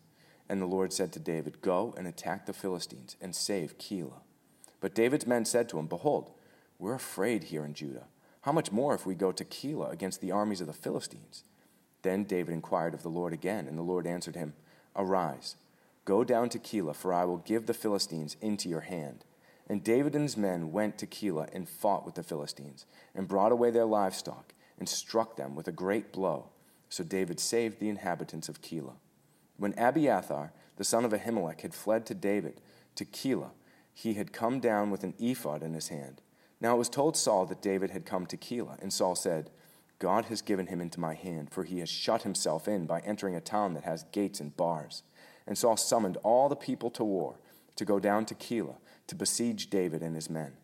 And 0.49 0.61
the 0.61 0.65
Lord 0.65 0.91
said 0.91 1.13
to 1.13 1.19
David, 1.19 1.61
Go 1.61 1.93
and 1.97 2.05
attack 2.05 2.45
the 2.45 2.53
Philistines 2.53 3.15
and 3.21 3.35
save 3.35 3.77
Keilah. 3.77 4.21
But 4.81 4.93
David's 4.93 5.25
men 5.25 5.45
said 5.45 5.69
to 5.69 5.79
him, 5.79 5.87
Behold, 5.87 6.31
we're 6.77 6.95
afraid 6.95 7.45
here 7.45 7.63
in 7.63 7.73
Judah. 7.73 8.07
How 8.41 8.51
much 8.51 8.71
more 8.73 8.93
if 8.93 9.05
we 9.05 9.15
go 9.15 9.31
to 9.31 9.45
Keilah 9.45 9.91
against 9.91 10.19
the 10.19 10.31
armies 10.31 10.59
of 10.59 10.67
the 10.67 10.73
Philistines? 10.73 11.45
Then 12.03 12.25
David 12.25 12.53
inquired 12.53 12.93
of 12.93 13.01
the 13.01 13.09
Lord 13.09 13.33
again, 13.33 13.67
and 13.67 13.77
the 13.77 13.81
Lord 13.81 14.05
answered 14.05 14.35
him, 14.35 14.53
Arise, 14.95 15.55
go 16.05 16.23
down 16.23 16.49
to 16.49 16.59
Keilah, 16.59 16.95
for 16.95 17.13
I 17.13 17.25
will 17.25 17.37
give 17.37 17.65
the 17.65 17.73
Philistines 17.73 18.37
into 18.41 18.69
your 18.69 18.81
hand. 18.81 19.25
And 19.67 19.83
David 19.83 20.13
and 20.13 20.23
his 20.23 20.37
men 20.37 20.71
went 20.71 20.97
to 20.97 21.07
Keilah 21.07 21.49
and 21.53 21.67
fought 21.67 22.05
with 22.05 22.15
the 22.15 22.23
Philistines, 22.23 22.85
and 23.15 23.27
brought 23.27 23.53
away 23.53 23.71
their 23.71 23.85
livestock, 23.85 24.53
and 24.77 24.87
struck 24.87 25.37
them 25.37 25.55
with 25.55 25.67
a 25.67 25.71
great 25.71 26.11
blow. 26.11 26.49
So 26.89 27.03
David 27.03 27.39
saved 27.39 27.79
the 27.79 27.89
inhabitants 27.89 28.49
of 28.49 28.61
Keilah. 28.61 28.97
When 29.57 29.73
Abiathar, 29.77 30.51
the 30.75 30.83
son 30.83 31.05
of 31.05 31.13
Ahimelech, 31.13 31.61
had 31.61 31.73
fled 31.73 32.05
to 32.07 32.13
David 32.13 32.59
to 32.95 33.05
Keilah, 33.05 33.51
he 33.93 34.15
had 34.15 34.33
come 34.33 34.59
down 34.59 34.91
with 34.91 35.03
an 35.03 35.13
ephod 35.19 35.63
in 35.63 35.73
his 35.73 35.87
hand. 35.87 36.21
Now 36.59 36.75
it 36.75 36.79
was 36.79 36.89
told 36.89 37.15
Saul 37.15 37.45
that 37.45 37.61
David 37.61 37.91
had 37.91 38.05
come 38.05 38.25
to 38.25 38.37
Keilah, 38.37 38.81
and 38.81 38.91
Saul 38.91 39.15
said, 39.15 39.49
God 40.03 40.25
has 40.25 40.41
given 40.41 40.67
him 40.67 40.81
into 40.81 40.99
my 40.99 41.13
hand, 41.13 41.49
for 41.49 41.63
he 41.63 41.79
has 41.79 41.87
shut 41.87 42.23
himself 42.23 42.67
in 42.67 42.85
by 42.85 42.99
entering 43.05 43.37
a 43.37 43.39
town 43.39 43.73
that 43.73 43.85
has 43.85 44.03
gates 44.11 44.41
and 44.41 44.55
bars. 44.57 45.01
And 45.47 45.57
Saul 45.57 45.77
summoned 45.77 46.17
all 46.23 46.49
the 46.49 46.57
people 46.57 46.91
to 46.91 47.05
war 47.05 47.39
to 47.77 47.85
go 47.85 48.01
down 48.01 48.25
to 48.25 48.35
Keilah 48.35 48.75
to 49.07 49.15
besiege 49.15 49.69
David 49.69 50.01
and 50.01 50.13
his 50.13 50.29
men. 50.29 50.57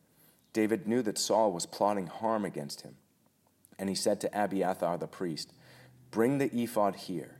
David 0.52 0.90
knew 0.90 1.02
that 1.04 1.18
Saul 1.18 1.54
was 1.54 1.66
plotting 1.66 2.08
harm 2.08 2.44
against 2.44 2.82
him. 2.82 2.98
And 3.80 3.88
he 3.88 3.96
said 3.96 4.20
to 4.20 4.44
Abiathar 4.44 4.98
the 4.98 5.08
priest, 5.08 5.54
Bring 6.12 6.38
the 6.38 6.54
ephod 6.54 6.98
here. 6.98 7.40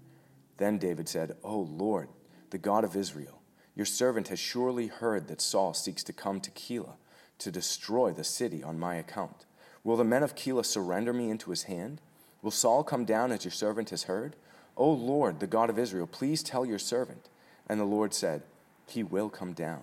Then 0.56 0.78
David 0.78 1.10
said, 1.10 1.36
O 1.44 1.60
Lord, 1.60 2.08
the 2.52 2.58
God 2.58 2.86
of 2.86 2.96
Israel, 2.96 3.42
your 3.76 3.86
servant 3.86 4.30
has 4.30 4.40
surely 4.40 4.88
heard 4.88 5.28
that 5.28 5.42
Saul 5.42 5.74
seeks 5.74 6.06
to 6.06 6.14
come 6.14 6.40
to 6.40 6.52
Keilah 6.52 6.96
to 7.40 7.52
destroy 7.52 8.14
the 8.14 8.24
city 8.24 8.64
on 8.64 8.80
my 8.80 8.96
account. 8.96 9.46
Will 9.90 9.98
the 9.98 10.04
men 10.04 10.22
of 10.22 10.36
Keilah 10.36 10.68
surrender 10.68 11.14
me 11.14 11.32
into 11.32 11.50
his 11.50 11.64
hand? 11.64 12.00
Will 12.44 12.52
Saul 12.52 12.84
come 12.84 13.06
down 13.06 13.32
as 13.32 13.44
your 13.44 13.52
servant 13.52 13.90
has 13.90 14.04
heard? 14.04 14.36
O 14.78 14.88
Lord, 14.88 15.40
the 15.40 15.48
God 15.48 15.68
of 15.72 15.80
Israel, 15.80 16.06
please 16.06 16.44
tell 16.44 16.64
your 16.64 16.78
servant. 16.78 17.28
And 17.68 17.80
the 17.80 17.86
Lord 17.86 18.14
said, 18.14 18.44
He 18.86 19.02
will 19.02 19.32
come 19.32 19.54
down. 19.54 19.82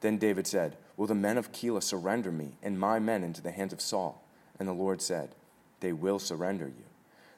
Then 0.00 0.16
David 0.16 0.46
said, 0.46 0.76
Will 0.96 1.08
the 1.08 1.16
men 1.16 1.38
of 1.38 1.50
Keilah 1.50 1.82
surrender 1.82 2.30
me 2.30 2.52
and 2.62 2.78
my 2.78 3.00
men 3.00 3.24
into 3.24 3.42
the 3.42 3.50
hands 3.50 3.72
of 3.72 3.80
Saul? 3.80 4.22
And 4.60 4.68
the 4.68 4.72
Lord 4.72 5.02
said, 5.02 5.30
They 5.80 5.92
will 5.92 6.20
surrender 6.20 6.66
you. 6.66 6.84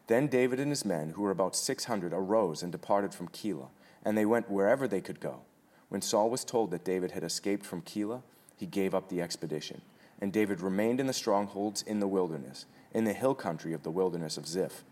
Then 0.07 0.27
David 0.27 0.61
and 0.61 0.69
his 0.69 0.85
men, 0.85 1.15
who 1.17 1.23
were 1.23 1.31
about 1.31 1.57
six 1.57 1.87
hundred, 1.87 2.13
arose 2.13 2.63
and 2.63 2.71
departed 2.71 3.15
from 3.15 3.29
Keilah, 3.29 3.71
and 4.05 4.15
they 4.19 4.27
went 4.27 4.51
wherever 4.51 4.87
they 4.87 5.01
could 5.01 5.21
go. 5.21 5.41
When 5.89 6.03
Saul 6.03 6.29
was 6.29 6.45
told 6.45 6.71
that 6.71 6.85
David 6.85 7.13
had 7.13 7.25
escaped 7.25 7.65
from 7.65 7.81
Keilah, 7.81 8.21
he 8.59 8.67
gave 8.67 8.95
up 8.95 9.09
the 9.09 9.23
expedition. 9.23 9.81
And 10.21 10.33
David 10.33 10.61
remained 10.61 11.01
in 11.01 11.07
the 11.07 11.13
strongholds 11.13 11.83
in 11.83 12.01
the 12.01 12.09
wilderness, 12.09 12.67
in 12.93 13.05
the 13.05 13.13
hill 13.13 13.35
country 13.35 13.73
of 13.73 13.83
the 13.83 13.91
wilderness 13.91 14.37
of 14.37 14.47
Ziph. 14.47 14.85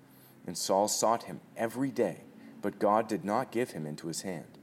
And 0.46 0.58
Saul 0.58 0.88
sought 0.88 1.24
him 1.24 1.40
every 1.56 1.90
day, 1.90 2.22
but 2.60 2.78
God 2.78 3.08
did 3.08 3.24
not 3.24 3.52
give 3.52 3.70
him 3.70 3.86
into 3.86 4.08
his 4.08 4.22
hand. 4.22 4.58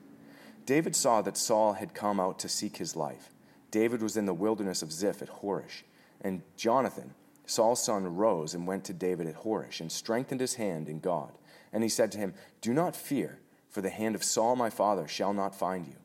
David 0.65 0.95
saw 0.95 1.21
that 1.21 1.37
Saul 1.37 1.73
had 1.73 1.93
come 1.93 2.19
out 2.19 2.37
to 2.39 2.49
seek 2.49 2.77
his 2.77 2.95
life. 2.95 3.29
David 3.71 4.01
was 4.01 4.17
in 4.17 4.25
the 4.25 4.33
wilderness 4.33 4.81
of 4.81 4.91
Ziph 4.91 5.21
at 5.21 5.41
Horesh, 5.41 5.83
and 6.21 6.41
Jonathan, 6.57 7.13
Saul's 7.45 7.83
son, 7.83 8.15
rose 8.15 8.53
and 8.53 8.67
went 8.67 8.83
to 8.85 8.93
David 8.93 9.25
at 9.25 9.43
Horesh 9.43 9.79
and 9.79 9.91
strengthened 9.91 10.41
his 10.41 10.55
hand 10.55 10.87
in 10.87 10.99
God. 10.99 11.31
And 11.73 11.81
he 11.81 11.89
said 11.89 12.11
to 12.11 12.17
him, 12.19 12.33
Do 12.61 12.73
not 12.73 12.95
fear, 12.95 13.39
for 13.69 13.81
the 13.81 13.89
hand 13.89 14.15
of 14.15 14.23
Saul 14.23 14.55
my 14.55 14.69
father 14.69 15.07
shall 15.07 15.33
not 15.33 15.55
find 15.55 15.87
you. 15.87 15.95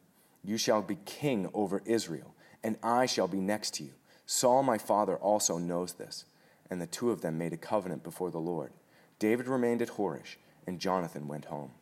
You 0.42 0.56
shall 0.56 0.82
be 0.82 0.96
king 1.04 1.50
over 1.52 1.82
Israel, 1.84 2.34
and 2.62 2.76
I 2.82 3.06
shall 3.06 3.28
be 3.28 3.40
next 3.40 3.74
to 3.74 3.84
you. 3.84 3.92
Saul 4.26 4.62
my 4.62 4.78
father 4.78 5.16
also 5.16 5.58
knows 5.58 5.94
this. 5.94 6.24
And 6.70 6.80
the 6.80 6.86
two 6.86 7.10
of 7.10 7.20
them 7.20 7.38
made 7.38 7.52
a 7.52 7.58
covenant 7.58 8.02
before 8.02 8.30
the 8.30 8.38
Lord. 8.38 8.72
David 9.18 9.46
remained 9.46 9.82
at 9.82 9.90
Horesh, 9.90 10.36
and 10.66 10.80
Jonathan 10.80 11.28
went 11.28 11.44
home. 11.46 11.72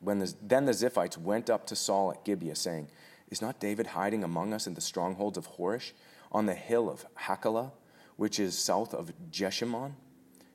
When 0.00 0.18
the, 0.18 0.34
then 0.42 0.64
the 0.64 0.72
Ziphites 0.72 1.18
went 1.18 1.50
up 1.50 1.66
to 1.66 1.76
Saul 1.76 2.12
at 2.12 2.24
Gibeah, 2.24 2.56
saying, 2.56 2.88
Is 3.30 3.42
not 3.42 3.60
David 3.60 3.88
hiding 3.88 4.24
among 4.24 4.54
us 4.54 4.66
in 4.66 4.74
the 4.74 4.80
strongholds 4.80 5.36
of 5.36 5.56
Horesh, 5.56 5.92
on 6.32 6.46
the 6.46 6.54
hill 6.54 6.88
of 6.88 7.04
Hachilah, 7.14 7.72
which 8.16 8.40
is 8.40 8.56
south 8.58 8.94
of 8.94 9.12
Jeshimon? 9.30 9.92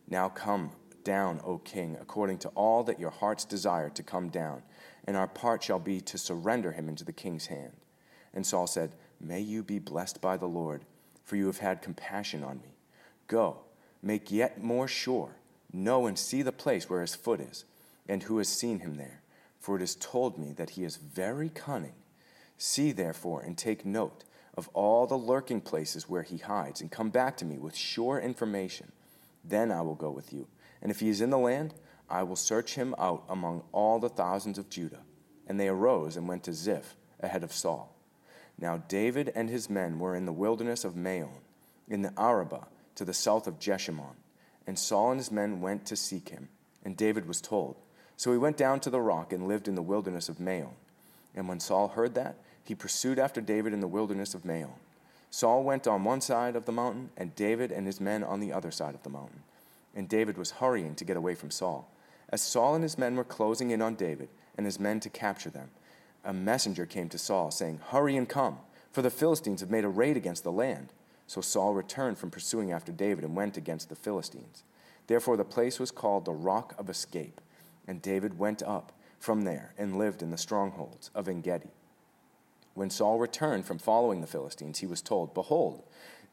Now 0.10 0.30
come 0.30 0.72
down, 1.04 1.40
O 1.44 1.60
king, 1.60 1.98
according 2.02 2.40
to 2.40 2.50
all 2.50 2.84
that 2.84 3.00
your 3.00 3.12
hearts 3.12 3.46
desire 3.46 3.90
to 3.92 4.04
come 4.04 4.30
down, 4.30 4.64
and 5.06 5.16
our 5.16 5.28
part 5.28 5.64
shall 5.64 5.80
be 5.80 6.02
to 6.02 6.18
surrender 6.18 6.72
him 6.72 6.90
into 6.90 7.06
the 7.06 7.14
king's 7.14 7.46
hand. 7.46 7.74
And 8.34 8.46
Saul 8.46 8.68
said, 8.68 8.96
May 9.20 9.40
you 9.40 9.64
be 9.64 9.80
blessed 9.80 10.20
by 10.20 10.38
the 10.38 10.48
Lord, 10.48 10.84
for 11.26 11.36
you 11.36 11.48
have 11.48 11.58
had 11.58 11.82
compassion 11.82 12.44
on 12.44 12.58
me. 12.58 12.78
Go, 13.28 13.58
make 14.02 14.32
yet 14.32 14.64
more 14.64 14.88
sure, 14.88 15.36
know 15.74 16.06
and 16.06 16.18
see 16.18 16.44
the 16.44 16.52
place 16.52 16.90
where 16.90 17.02
his 17.02 17.16
foot 17.16 17.42
is, 17.42 17.66
and 18.08 18.24
who 18.24 18.38
has 18.38 18.48
seen 18.48 18.80
him 18.80 18.96
there. 18.96 19.22
For 19.60 19.76
it 19.76 19.82
is 19.82 19.96
told 19.96 20.38
me 20.38 20.54
that 20.54 20.72
he 20.72 20.84
is 20.84 20.98
very 20.98 21.50
cunning. 21.50 21.96
See, 22.58 22.92
therefore, 22.92 23.42
and 23.42 23.58
take 23.58 23.84
note 23.84 24.24
of 24.56 24.70
all 24.74 25.08
the 25.08 25.18
lurking 25.18 25.60
places 25.60 26.08
where 26.08 26.22
he 26.22 26.38
hides, 26.38 26.80
and 26.80 26.92
come 26.92 27.10
back 27.10 27.36
to 27.38 27.46
me 27.46 27.58
with 27.58 27.76
sure 27.76 28.20
information. 28.20 28.92
Then 29.44 29.72
I 29.72 29.82
will 29.82 29.96
go 29.96 30.12
with 30.12 30.32
you. 30.32 30.48
And 30.82 30.92
if 30.92 31.00
he 31.00 31.10
is 31.10 31.20
in 31.20 31.32
the 31.32 31.38
land, 31.38 31.74
I 32.10 32.22
will 32.24 32.36
search 32.36 32.76
him 32.76 32.94
out 33.00 33.24
among 33.28 33.64
all 33.72 34.00
the 34.00 34.10
thousands 34.10 34.58
of 34.58 34.70
Judah. 34.70 35.02
And 35.48 35.60
they 35.60 35.68
arose 35.68 36.16
and 36.16 36.28
went 36.28 36.44
to 36.44 36.54
Ziph 36.54 36.96
ahead 37.20 37.44
of 37.44 37.52
Saul. 37.52 37.95
Now 38.60 38.78
David 38.88 39.32
and 39.36 39.50
his 39.50 39.70
men 39.70 40.00
were 40.00 40.16
in 40.16 40.26
the 40.26 40.34
wilderness 40.34 40.86
of 40.86 40.96
Maon, 40.96 41.42
in 41.88 42.02
the 42.02 42.14
Arabah, 42.18 42.68
to 42.96 43.06
the 43.06 43.14
south 43.14 43.48
of 43.48 43.60
Jeshimon. 43.60 44.16
And 44.66 44.80
Saul 44.80 45.12
and 45.12 45.20
his 45.20 45.32
men 45.32 45.62
went 45.62 45.86
to 45.88 45.96
seek 45.96 46.30
him. 46.30 46.50
And 46.84 46.96
David 46.96 47.28
was 47.28 47.42
told. 47.42 47.76
So 48.18 48.32
he 48.32 48.38
went 48.38 48.58
down 48.58 48.80
to 48.82 48.90
the 48.90 49.02
rock 49.02 49.34
and 49.34 49.48
lived 49.48 49.68
in 49.68 49.76
the 49.76 49.82
wilderness 49.82 50.30
of 50.30 50.40
Maon. 50.40 50.76
And 51.36 51.48
when 51.48 51.60
Saul 51.60 51.90
heard 51.90 52.16
that, 52.16 52.38
he 52.64 52.74
pursued 52.74 53.20
after 53.20 53.42
David 53.42 53.74
in 53.74 53.82
the 53.82 53.88
wilderness 53.88 54.34
of 54.34 54.46
Maon. 54.46 54.74
Saul 55.30 55.64
went 55.64 55.86
on 55.86 56.04
one 56.04 56.22
side 56.22 56.56
of 56.56 56.66
the 56.66 56.72
mountain, 56.72 57.10
and 57.18 57.36
David 57.36 57.72
and 57.72 57.86
his 57.86 58.00
men 58.00 58.24
on 58.24 58.40
the 58.40 58.54
other 58.54 58.72
side 58.72 58.96
of 58.96 59.04
the 59.04 59.10
mountain. 59.10 59.44
And 59.94 60.08
David 60.08 60.38
was 60.38 60.52
hurrying 60.52 60.96
to 60.96 61.06
get 61.06 61.18
away 61.18 61.36
from 61.36 61.52
Saul. 61.52 61.92
As 62.30 62.42
Saul 62.42 62.74
and 62.76 62.84
his 62.84 62.98
men 62.98 63.16
were 63.16 63.24
closing 63.24 63.72
in 63.72 63.82
on 63.82 63.96
David 63.96 64.30
and 64.58 64.66
his 64.66 64.80
men 64.80 65.00
to 65.02 65.10
capture 65.10 65.50
them, 65.50 65.72
a 66.26 66.34
messenger 66.34 66.86
came 66.86 67.08
to 67.10 67.18
Saul, 67.18 67.52
saying, 67.52 67.80
Hurry 67.90 68.18
and 68.18 68.28
come, 68.28 68.58
for 68.92 69.02
the 69.02 69.10
Philistines 69.10 69.62
have 69.62 69.70
made 69.70 69.86
a 69.86 69.90
raid 69.90 70.18
against 70.18 70.44
the 70.44 70.52
land. 70.52 70.92
So 71.28 71.42
Saul 71.42 71.74
returned 71.74 72.18
from 72.18 72.32
pursuing 72.32 72.72
after 72.72 72.92
David 72.92 73.24
and 73.24 73.36
went 73.36 73.58
against 73.58 73.90
the 73.90 73.96
Philistines. 73.96 74.64
Therefore 75.08 75.38
the 75.38 75.46
place 75.46 75.80
was 75.80 75.92
called 75.92 76.26
the 76.26 76.34
Rock 76.34 76.74
of 76.78 76.90
Escape. 76.90 77.42
And 77.88 78.02
David 78.02 78.40
went 78.40 78.64
up 78.64 78.92
from 79.20 79.44
there 79.44 79.74
and 79.78 79.98
lived 79.98 80.22
in 80.22 80.32
the 80.32 80.38
strongholds 80.38 81.12
of 81.14 81.28
Engedi. 81.28 81.70
When 82.74 82.90
Saul 82.90 83.20
returned 83.20 83.66
from 83.66 83.78
following 83.78 84.22
the 84.22 84.28
Philistines, 84.28 84.80
he 84.80 84.88
was 84.88 85.02
told, 85.02 85.34
Behold, 85.34 85.84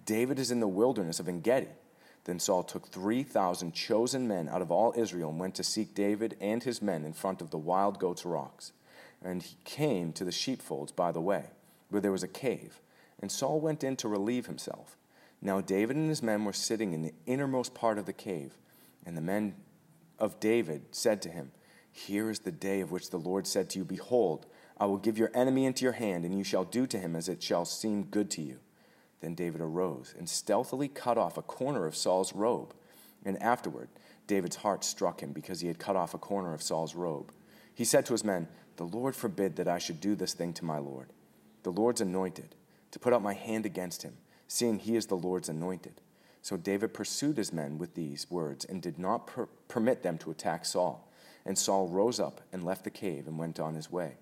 David 0.04 0.38
is 0.38 0.50
in 0.50 0.61
the 0.61 0.68
wilderness 0.68 1.20
of 1.20 1.28
Engedi. 1.28 1.68
Then 2.25 2.38
Saul 2.38 2.62
took 2.62 2.88
3,000 2.88 3.72
chosen 3.72 4.26
men 4.26 4.49
out 4.49 4.62
of 4.62 4.70
all 4.70 4.94
Israel 4.96 5.30
and 5.30 5.38
went 5.38 5.54
to 5.56 5.64
seek 5.64 5.94
David 5.94 6.37
and 6.40 6.62
his 6.62 6.82
men 6.82 7.04
in 7.04 7.12
front 7.12 7.40
of 7.40 7.50
the 7.50 7.58
wild 7.58 7.99
goats' 7.99 8.25
rocks. 8.25 8.72
And 9.24 9.42
he 9.42 9.56
came 9.64 10.12
to 10.14 10.24
the 10.24 10.32
sheepfolds 10.32 10.92
by 10.92 11.12
the 11.12 11.20
way, 11.20 11.46
where 11.90 12.00
there 12.00 12.12
was 12.12 12.22
a 12.22 12.28
cave. 12.28 12.80
And 13.20 13.30
Saul 13.30 13.60
went 13.60 13.84
in 13.84 13.96
to 13.96 14.08
relieve 14.08 14.46
himself. 14.46 14.96
Now 15.40 15.60
David 15.60 15.96
and 15.96 16.08
his 16.08 16.22
men 16.22 16.44
were 16.44 16.52
sitting 16.52 16.92
in 16.92 17.02
the 17.02 17.14
innermost 17.26 17.74
part 17.74 17.98
of 17.98 18.06
the 18.06 18.12
cave. 18.12 18.56
And 19.04 19.16
the 19.16 19.22
men 19.22 19.54
of 20.18 20.38
David 20.40 20.82
said 20.92 21.20
to 21.22 21.28
him, 21.28 21.50
Here 21.90 22.30
is 22.30 22.40
the 22.40 22.52
day 22.52 22.80
of 22.80 22.92
which 22.92 23.10
the 23.10 23.18
Lord 23.18 23.46
said 23.46 23.68
to 23.70 23.78
you, 23.78 23.84
Behold, 23.84 24.46
I 24.78 24.86
will 24.86 24.98
give 24.98 25.18
your 25.18 25.30
enemy 25.34 25.64
into 25.64 25.84
your 25.84 25.92
hand, 25.92 26.24
and 26.24 26.36
you 26.36 26.44
shall 26.44 26.64
do 26.64 26.86
to 26.86 26.98
him 26.98 27.14
as 27.14 27.28
it 27.28 27.42
shall 27.42 27.64
seem 27.64 28.04
good 28.04 28.30
to 28.32 28.42
you. 28.42 28.58
Then 29.20 29.34
David 29.34 29.60
arose 29.60 30.14
and 30.18 30.28
stealthily 30.28 30.88
cut 30.88 31.18
off 31.18 31.36
a 31.36 31.42
corner 31.42 31.86
of 31.86 31.96
Saul's 31.96 32.34
robe. 32.34 32.74
And 33.24 33.40
afterward, 33.40 33.88
David's 34.26 34.56
heart 34.56 34.84
struck 34.84 35.20
him 35.20 35.32
because 35.32 35.60
he 35.60 35.68
had 35.68 35.78
cut 35.78 35.96
off 35.96 36.14
a 36.14 36.18
corner 36.18 36.54
of 36.54 36.62
Saul's 36.62 36.94
robe. 36.94 37.32
He 37.74 37.84
said 37.84 38.04
to 38.06 38.12
his 38.12 38.24
men, 38.24 38.48
The 38.76 38.84
Lord 38.84 39.14
forbid 39.14 39.56
that 39.56 39.68
I 39.68 39.78
should 39.78 40.00
do 40.00 40.14
this 40.14 40.34
thing 40.34 40.52
to 40.54 40.64
my 40.64 40.78
Lord, 40.78 41.08
the 41.62 41.72
Lord's 41.72 42.00
anointed, 42.00 42.54
to 42.90 42.98
put 42.98 43.12
out 43.12 43.22
my 43.22 43.34
hand 43.34 43.66
against 43.66 44.02
him, 44.02 44.14
seeing 44.48 44.78
he 44.78 44.96
is 44.96 45.06
the 45.06 45.16
Lord's 45.16 45.48
anointed. 45.48 46.00
So 46.42 46.56
David 46.56 46.92
pursued 46.92 47.36
his 47.36 47.52
men 47.52 47.78
with 47.78 47.94
these 47.94 48.30
words 48.30 48.64
and 48.64 48.82
did 48.82 48.98
not 48.98 49.28
per- 49.28 49.46
permit 49.68 50.02
them 50.02 50.18
to 50.18 50.30
attack 50.30 50.64
Saul. 50.64 51.08
And 51.46 51.56
Saul 51.56 51.88
rose 51.88 52.18
up 52.18 52.40
and 52.52 52.64
left 52.64 52.84
the 52.84 52.90
cave 52.90 53.26
and 53.26 53.38
went 53.38 53.60
on 53.60 53.74
his 53.74 53.90
way. 53.90 54.16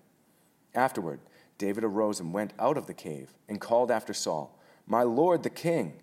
Afterward, 0.75 1.19
David 1.57 1.83
arose 1.83 2.19
and 2.19 2.33
went 2.33 2.53
out 2.59 2.77
of 2.77 2.87
the 2.87 2.93
cave 2.93 3.33
and 3.49 3.59
called 3.59 3.91
after 3.91 4.13
Saul, 4.13 4.57
My 4.85 5.03
Lord 5.03 5.43
the 5.43 5.49
king. 5.49 5.93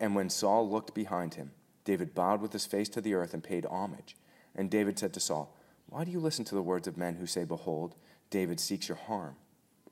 And 0.00 0.14
when 0.14 0.30
Saul 0.30 0.68
looked 0.68 0.94
behind 0.94 1.34
him, 1.34 1.52
David 1.84 2.14
bowed 2.14 2.40
with 2.40 2.52
his 2.52 2.66
face 2.66 2.88
to 2.90 3.00
the 3.00 3.14
earth 3.14 3.34
and 3.34 3.42
paid 3.42 3.64
homage. 3.64 4.16
And 4.54 4.70
David 4.70 4.98
said 4.98 5.12
to 5.14 5.20
Saul, 5.20 5.54
Why 5.90 6.04
do 6.04 6.12
you 6.12 6.20
listen 6.20 6.44
to 6.46 6.54
the 6.54 6.62
words 6.62 6.86
of 6.86 6.96
men 6.96 7.16
who 7.16 7.26
say, 7.26 7.44
Behold, 7.44 7.96
David 8.30 8.60
seeks 8.60 8.88
your 8.88 8.96
harm? 8.96 9.34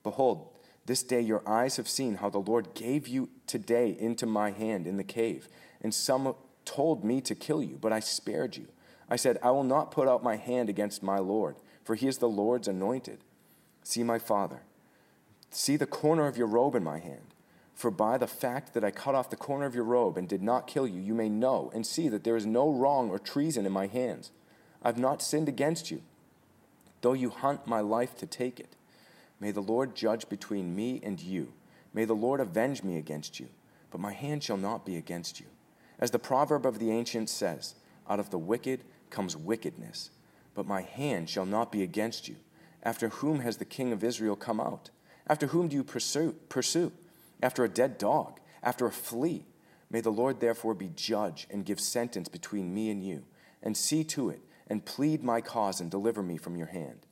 Behold, 0.04 0.48
this 0.86 1.02
day 1.02 1.20
your 1.20 1.42
eyes 1.46 1.76
have 1.76 1.88
seen 1.88 2.14
how 2.14 2.30
the 2.30 2.38
Lord 2.38 2.72
gave 2.74 3.08
you 3.08 3.28
today 3.46 3.96
into 3.98 4.24
my 4.24 4.52
hand 4.52 4.86
in 4.86 4.96
the 4.96 5.04
cave, 5.04 5.48
and 5.82 5.92
some 5.92 6.34
told 6.64 7.04
me 7.04 7.20
to 7.22 7.34
kill 7.34 7.62
you, 7.62 7.78
but 7.80 7.92
I 7.92 8.00
spared 8.00 8.56
you. 8.56 8.68
I 9.10 9.16
said, 9.16 9.38
I 9.42 9.50
will 9.50 9.64
not 9.64 9.90
put 9.90 10.06
out 10.06 10.22
my 10.22 10.36
hand 10.36 10.68
against 10.68 11.02
my 11.02 11.18
Lord, 11.18 11.56
for 11.82 11.96
he 11.96 12.06
is 12.06 12.18
the 12.18 12.28
Lord's 12.28 12.68
anointed. 12.68 13.24
See 13.82 14.04
my 14.04 14.18
father. 14.18 14.60
See 15.50 15.76
the 15.76 15.86
corner 15.86 16.26
of 16.26 16.36
your 16.36 16.46
robe 16.46 16.74
in 16.74 16.84
my 16.84 16.98
hand. 16.98 17.34
For 17.74 17.90
by 17.90 18.18
the 18.18 18.26
fact 18.26 18.74
that 18.74 18.84
I 18.84 18.90
cut 18.90 19.14
off 19.14 19.30
the 19.30 19.36
corner 19.36 19.64
of 19.64 19.74
your 19.74 19.84
robe 19.84 20.16
and 20.16 20.28
did 20.28 20.42
not 20.42 20.66
kill 20.66 20.86
you, 20.86 21.00
you 21.00 21.14
may 21.14 21.28
know 21.28 21.70
and 21.74 21.86
see 21.86 22.08
that 22.08 22.24
there 22.24 22.36
is 22.36 22.44
no 22.44 22.70
wrong 22.70 23.10
or 23.10 23.18
treason 23.18 23.66
in 23.66 23.72
my 23.72 23.86
hands. 23.86 24.30
I 24.82 24.88
have 24.88 24.98
not 24.98 25.22
sinned 25.22 25.48
against 25.48 25.90
you, 25.90 26.02
though 27.00 27.12
you 27.12 27.30
hunt 27.30 27.66
my 27.66 27.80
life 27.80 28.16
to 28.18 28.26
take 28.26 28.60
it. 28.60 28.76
May 29.40 29.50
the 29.50 29.60
Lord 29.60 29.94
judge 29.94 30.28
between 30.28 30.74
me 30.74 31.00
and 31.02 31.20
you. 31.20 31.52
May 31.94 32.04
the 32.04 32.14
Lord 32.14 32.40
avenge 32.40 32.82
me 32.82 32.96
against 32.96 33.40
you, 33.40 33.48
but 33.90 34.00
my 34.00 34.12
hand 34.12 34.42
shall 34.42 34.56
not 34.56 34.84
be 34.84 34.96
against 34.96 35.40
you. 35.40 35.46
As 35.98 36.10
the 36.10 36.18
proverb 36.18 36.66
of 36.66 36.78
the 36.78 36.90
ancients 36.90 37.32
says, 37.32 37.74
out 38.08 38.20
of 38.20 38.30
the 38.30 38.38
wicked 38.38 38.84
comes 39.10 39.36
wickedness, 39.36 40.10
but 40.54 40.66
my 40.66 40.82
hand 40.82 41.28
shall 41.28 41.46
not 41.46 41.72
be 41.72 41.82
against 41.82 42.28
you. 42.28 42.36
After 42.82 43.08
whom 43.08 43.40
has 43.40 43.56
the 43.56 43.64
king 43.64 43.92
of 43.92 44.04
Israel 44.04 44.36
come 44.36 44.60
out? 44.60 44.90
After 45.26 45.48
whom 45.48 45.68
do 45.68 45.76
you 45.76 45.84
pursue? 45.84 46.32
pursue? 46.48 46.92
After 47.42 47.64
a 47.64 47.68
dead 47.68 47.98
dog? 47.98 48.40
After 48.62 48.86
a 48.86 48.92
flea? 48.92 49.44
May 49.90 50.00
the 50.00 50.10
Lord 50.10 50.40
therefore 50.40 50.74
be 50.74 50.90
judge 50.94 51.46
and 51.50 51.64
give 51.64 51.80
sentence 51.80 52.28
between 52.28 52.74
me 52.74 52.90
and 52.90 53.04
you, 53.04 53.24
and 53.62 53.76
see 53.76 54.04
to 54.04 54.30
it, 54.30 54.40
and 54.68 54.84
plead 54.84 55.22
my 55.24 55.40
cause 55.40 55.80
and 55.80 55.90
deliver 55.90 56.22
me 56.22 56.36
from 56.36 56.56
your 56.56 56.66
hand. 56.66 57.06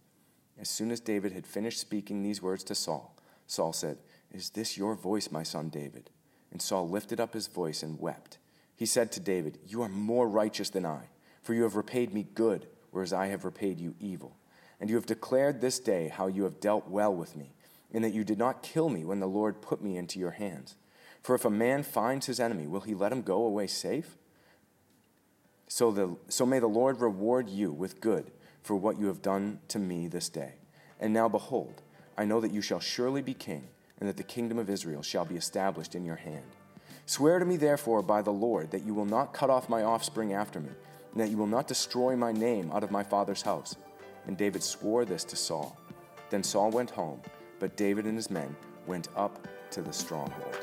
As 0.59 0.69
soon 0.69 0.91
as 0.91 1.01
David 1.01 1.33
had 1.33 1.47
finished 1.47 1.81
speaking 1.81 2.23
these 2.23 2.43
words 2.43 2.65
to 2.65 2.75
Saul, 2.75 3.17
Saul 3.47 3.73
said, 3.73 3.99
Is 4.33 4.51
this 4.51 4.77
your 4.77 4.95
voice, 4.95 5.31
my 5.31 5.43
son 5.43 5.69
David? 5.69 6.11
And 6.51 6.63
Saul 6.63 6.89
lifted 6.89 7.21
up 7.21 7.35
his 7.35 7.47
voice 7.47 7.83
and 7.83 8.01
wept. 8.01 8.39
He 8.75 8.87
said 8.87 9.13
to 9.13 9.21
David, 9.21 9.59
You 9.67 9.83
are 9.83 9.89
more 9.89 10.29
righteous 10.29 10.71
than 10.71 10.87
I, 10.87 11.09
for 11.43 11.55
you 11.55 11.63
have 11.63 11.77
repaid 11.77 12.13
me 12.13 12.27
good, 12.35 12.67
whereas 12.91 13.13
I 13.13 13.27
have 13.27 13.45
repaid 13.45 13.81
you 13.81 13.95
evil. 14.01 14.37
And 14.81 14.91
you 14.91 14.97
have 14.97 15.07
declared 15.07 15.61
this 15.61 15.79
day 15.79 16.09
how 16.09 16.27
you 16.27 16.45
have 16.45 16.61
dealt 16.61 16.89
well 16.89 17.15
with 17.15 17.37
me, 17.37 17.55
in 17.91 18.03
that 18.03 18.13
you 18.13 18.25
did 18.25 18.39
not 18.39 18.63
kill 18.63 18.89
me 18.89 19.05
when 19.05 19.21
the 19.21 19.27
Lord 19.27 19.63
put 19.63 19.83
me 19.83 19.97
into 19.97 20.19
your 20.19 20.33
hands. 20.33 20.77
For 21.23 21.35
if 21.35 21.45
a 21.45 21.51
man 21.51 21.83
finds 21.83 22.27
his 22.27 22.39
enemy, 22.39 22.67
will 22.67 22.83
he 22.83 22.95
let 22.95 23.13
him 23.13 23.23
go 23.23 23.45
away 23.45 23.67
safe? 23.67 24.17
So, 25.69 25.91
the, 25.91 26.17
so 26.29 26.47
may 26.47 26.59
the 26.59 26.67
Lord 26.67 27.01
reward 27.01 27.49
you 27.49 27.73
with 27.73 28.01
good 28.01 28.31
for 28.63 28.77
what 28.77 28.99
you 28.99 29.07
have 29.07 29.23
done 29.23 29.61
to 29.69 29.79
me 29.79 30.07
this 30.09 30.29
day. 30.29 30.55
And 31.01 31.13
now 31.13 31.29
behold, 31.29 31.83
I 32.17 32.25
know 32.25 32.41
that 32.41 32.53
you 32.53 32.63
shall 32.63 32.81
surely 32.81 33.23
be 33.23 33.35
king, 33.35 33.69
and 33.99 34.09
that 34.09 34.17
the 34.17 34.23
kingdom 34.23 34.59
of 34.59 34.71
Israel 34.71 35.03
shall 35.03 35.25
be 35.25 35.37
established 35.37 35.95
in 35.95 36.05
your 36.05 36.17
hand. 36.17 36.45
Swear 37.07 37.39
to 37.39 37.45
me, 37.45 37.57
therefore, 37.57 38.03
by 38.03 38.23
the 38.23 38.33
Lord, 38.33 38.71
that 38.71 38.85
you 38.85 38.95
will 38.95 39.05
not 39.05 39.33
cut 39.33 39.51
off 39.51 39.69
my 39.69 39.83
offspring 39.83 40.33
after 40.33 40.61
me, 40.61 40.71
and 41.13 41.21
that 41.21 41.31
you 41.31 41.37
will 41.37 41.47
not 41.47 41.69
destroy 41.69 42.17
my 42.17 42.33
name 42.33 42.71
out 42.73 42.83
of 42.83 42.91
my 42.91 43.03
father's 43.03 43.43
house. 43.43 43.77
And 44.27 44.37
David 44.37 44.63
swore 44.63 45.05
this 45.05 45.25
to 45.25 45.37
Saul. 45.37 45.79
Then 46.31 46.43
Saul 46.43 46.71
went 46.71 46.91
home, 46.91 47.21
but 47.61 47.77
David 47.77 48.07
and 48.07 48.17
his 48.17 48.31
men 48.31 48.57
went 48.87 49.09
up 49.17 49.47
to 49.71 49.83
the 49.83 49.93
stronghold. 49.93 50.57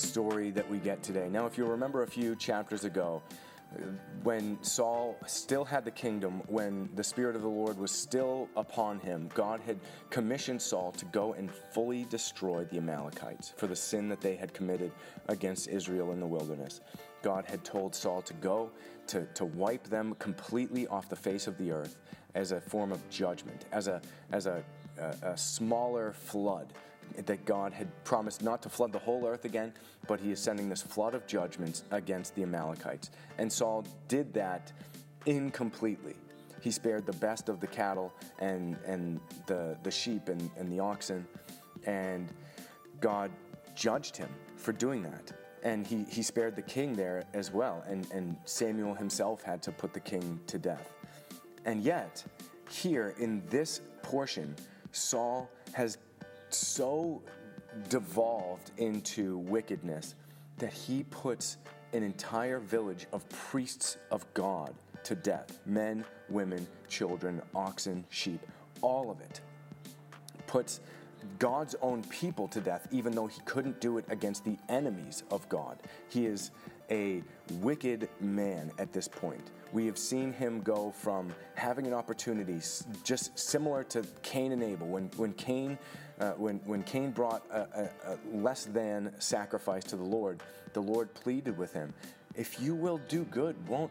Story 0.00 0.50
that 0.50 0.68
we 0.68 0.78
get 0.78 1.02
today. 1.02 1.28
Now, 1.28 1.46
if 1.46 1.58
you 1.58 1.64
remember 1.64 2.02
a 2.02 2.06
few 2.06 2.34
chapters 2.36 2.84
ago, 2.84 3.22
uh, 3.72 3.82
when 4.22 4.62
Saul 4.62 5.16
still 5.26 5.64
had 5.64 5.84
the 5.84 5.90
kingdom, 5.90 6.42
when 6.46 6.88
the 6.96 7.04
Spirit 7.04 7.36
of 7.36 7.42
the 7.42 7.48
Lord 7.48 7.78
was 7.78 7.92
still 7.92 8.48
upon 8.56 8.98
him, 8.98 9.30
God 9.34 9.60
had 9.60 9.78
commissioned 10.10 10.60
Saul 10.60 10.92
to 10.92 11.04
go 11.06 11.34
and 11.34 11.50
fully 11.72 12.04
destroy 12.04 12.64
the 12.64 12.78
Amalekites 12.78 13.54
for 13.56 13.66
the 13.66 13.76
sin 13.76 14.08
that 14.08 14.20
they 14.20 14.36
had 14.36 14.52
committed 14.52 14.92
against 15.28 15.68
Israel 15.68 16.12
in 16.12 16.20
the 16.20 16.26
wilderness. 16.26 16.80
God 17.22 17.44
had 17.46 17.64
told 17.64 17.94
Saul 17.94 18.22
to 18.22 18.34
go 18.34 18.70
to, 19.08 19.26
to 19.34 19.44
wipe 19.44 19.84
them 19.84 20.14
completely 20.18 20.86
off 20.88 21.08
the 21.08 21.16
face 21.16 21.46
of 21.46 21.56
the 21.58 21.70
earth 21.70 21.96
as 22.34 22.52
a 22.52 22.60
form 22.60 22.92
of 22.92 23.08
judgment, 23.10 23.66
as 23.72 23.88
a, 23.88 24.00
as 24.32 24.46
a, 24.46 24.64
a, 24.98 25.30
a 25.30 25.36
smaller 25.36 26.12
flood 26.12 26.72
that 27.26 27.44
God 27.44 27.72
had 27.72 27.88
promised 28.04 28.42
not 28.42 28.62
to 28.62 28.68
flood 28.68 28.92
the 28.92 28.98
whole 28.98 29.26
earth 29.26 29.44
again, 29.44 29.72
but 30.06 30.20
he 30.20 30.30
is 30.30 30.40
sending 30.40 30.68
this 30.68 30.82
flood 30.82 31.14
of 31.14 31.26
judgments 31.26 31.84
against 31.90 32.34
the 32.34 32.42
Amalekites. 32.42 33.10
And 33.38 33.52
Saul 33.52 33.84
did 34.08 34.32
that 34.34 34.72
incompletely. 35.26 36.16
He 36.60 36.70
spared 36.70 37.06
the 37.06 37.14
best 37.14 37.48
of 37.48 37.60
the 37.60 37.66
cattle 37.66 38.12
and, 38.38 38.76
and 38.86 39.20
the, 39.46 39.76
the 39.82 39.90
sheep 39.90 40.28
and, 40.28 40.50
and 40.56 40.70
the 40.70 40.80
oxen, 40.80 41.26
and 41.86 42.32
God 43.00 43.30
judged 43.74 44.16
him 44.16 44.28
for 44.56 44.72
doing 44.72 45.02
that. 45.02 45.32
And 45.62 45.86
he, 45.86 46.04
he 46.08 46.22
spared 46.22 46.56
the 46.56 46.62
king 46.62 46.94
there 46.94 47.24
as 47.34 47.52
well, 47.52 47.84
and, 47.86 48.06
and 48.12 48.36
Samuel 48.44 48.94
himself 48.94 49.42
had 49.42 49.62
to 49.62 49.72
put 49.72 49.92
the 49.92 50.00
king 50.00 50.40
to 50.46 50.58
death. 50.58 50.92
And 51.64 51.82
yet, 51.82 52.24
here 52.70 53.14
in 53.18 53.42
this 53.50 53.82
portion, 54.02 54.56
Saul 54.92 55.50
has 55.72 55.98
so 56.56 57.22
devolved 57.88 58.70
into 58.78 59.38
wickedness 59.38 60.14
that 60.58 60.72
he 60.72 61.04
puts 61.04 61.56
an 61.92 62.02
entire 62.02 62.58
village 62.58 63.06
of 63.12 63.28
priests 63.28 63.96
of 64.10 64.24
God 64.34 64.74
to 65.04 65.14
death 65.14 65.58
men, 65.66 66.04
women, 66.28 66.66
children, 66.88 67.40
oxen, 67.54 68.04
sheep, 68.10 68.40
all 68.82 69.10
of 69.10 69.20
it. 69.20 69.40
Puts 70.46 70.80
God's 71.38 71.74
own 71.82 72.02
people 72.04 72.48
to 72.48 72.60
death, 72.60 72.88
even 72.90 73.12
though 73.12 73.26
he 73.26 73.40
couldn't 73.42 73.80
do 73.80 73.98
it 73.98 74.04
against 74.08 74.44
the 74.44 74.56
enemies 74.68 75.22
of 75.30 75.48
God. 75.48 75.78
He 76.08 76.26
is 76.26 76.50
a 76.90 77.22
wicked 77.60 78.08
man 78.20 78.70
at 78.78 78.92
this 78.92 79.06
point. 79.06 79.50
We 79.72 79.86
have 79.86 79.98
seen 79.98 80.32
him 80.32 80.60
go 80.62 80.90
from 80.90 81.32
having 81.54 81.86
an 81.86 81.94
opportunity, 81.94 82.60
just 83.04 83.38
similar 83.38 83.84
to 83.84 84.04
Cain 84.22 84.52
and 84.52 84.62
Abel. 84.62 84.88
When, 84.88 85.04
when, 85.16 85.32
Cain, 85.34 85.78
uh, 86.20 86.32
when, 86.32 86.56
when 86.66 86.82
Cain 86.82 87.10
brought 87.10 87.42
a, 87.50 87.60
a, 87.60 88.12
a 88.12 88.36
less 88.36 88.66
than 88.66 89.12
sacrifice 89.18 89.84
to 89.84 89.96
the 89.96 90.04
Lord, 90.04 90.42
the 90.74 90.80
Lord 90.80 91.12
pleaded 91.14 91.56
with 91.56 91.72
him, 91.72 91.92
If 92.36 92.60
you 92.60 92.74
will 92.74 93.00
do 93.08 93.24
good, 93.24 93.56
won't, 93.66 93.90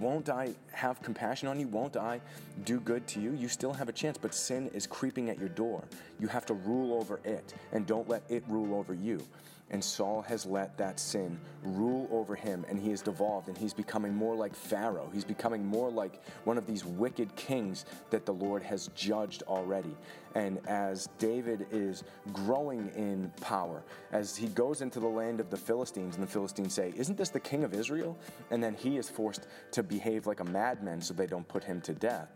won't 0.00 0.28
I 0.28 0.54
have 0.72 1.02
compassion 1.02 1.48
on 1.48 1.60
you? 1.60 1.68
Won't 1.68 1.96
I 1.96 2.20
do 2.64 2.80
good 2.80 3.06
to 3.08 3.20
you? 3.20 3.32
You 3.32 3.48
still 3.48 3.72
have 3.72 3.88
a 3.88 3.92
chance, 3.92 4.18
but 4.18 4.34
sin 4.34 4.70
is 4.72 4.86
creeping 4.86 5.30
at 5.30 5.38
your 5.38 5.50
door. 5.50 5.84
You 6.18 6.28
have 6.28 6.46
to 6.46 6.54
rule 6.54 6.94
over 6.94 7.20
it, 7.24 7.54
and 7.72 7.86
don't 7.86 8.08
let 8.08 8.22
it 8.30 8.42
rule 8.48 8.74
over 8.74 8.94
you. 8.94 9.20
And 9.70 9.82
Saul 9.82 10.22
has 10.22 10.46
let 10.46 10.78
that 10.78 11.00
sin 11.00 11.40
rule 11.64 12.08
over 12.12 12.36
him, 12.36 12.64
and 12.68 12.78
he 12.78 12.90
has 12.90 13.02
devolved, 13.02 13.48
and 13.48 13.58
he's 13.58 13.74
becoming 13.74 14.14
more 14.14 14.36
like 14.36 14.54
Pharaoh. 14.54 15.10
He's 15.12 15.24
becoming 15.24 15.66
more 15.66 15.90
like 15.90 16.22
one 16.44 16.56
of 16.56 16.66
these 16.66 16.84
wicked 16.84 17.34
kings 17.34 17.84
that 18.10 18.24
the 18.26 18.32
Lord 18.32 18.62
has 18.62 18.88
judged 18.94 19.42
already. 19.42 19.96
And 20.36 20.60
as 20.68 21.08
David 21.18 21.66
is 21.72 22.04
growing 22.32 22.90
in 22.94 23.32
power, 23.40 23.82
as 24.12 24.36
he 24.36 24.46
goes 24.48 24.82
into 24.82 25.00
the 25.00 25.08
land 25.08 25.40
of 25.40 25.50
the 25.50 25.56
Philistines, 25.56 26.14
and 26.14 26.22
the 26.22 26.30
Philistines 26.30 26.72
say, 26.72 26.92
Isn't 26.96 27.18
this 27.18 27.30
the 27.30 27.40
king 27.40 27.64
of 27.64 27.74
Israel? 27.74 28.16
And 28.52 28.62
then 28.62 28.74
he 28.74 28.98
is 28.98 29.08
forced 29.08 29.48
to 29.72 29.82
behave 29.82 30.28
like 30.28 30.38
a 30.38 30.44
madman 30.44 31.00
so 31.00 31.12
they 31.12 31.26
don't 31.26 31.48
put 31.48 31.64
him 31.64 31.80
to 31.82 31.92
death 31.92 32.28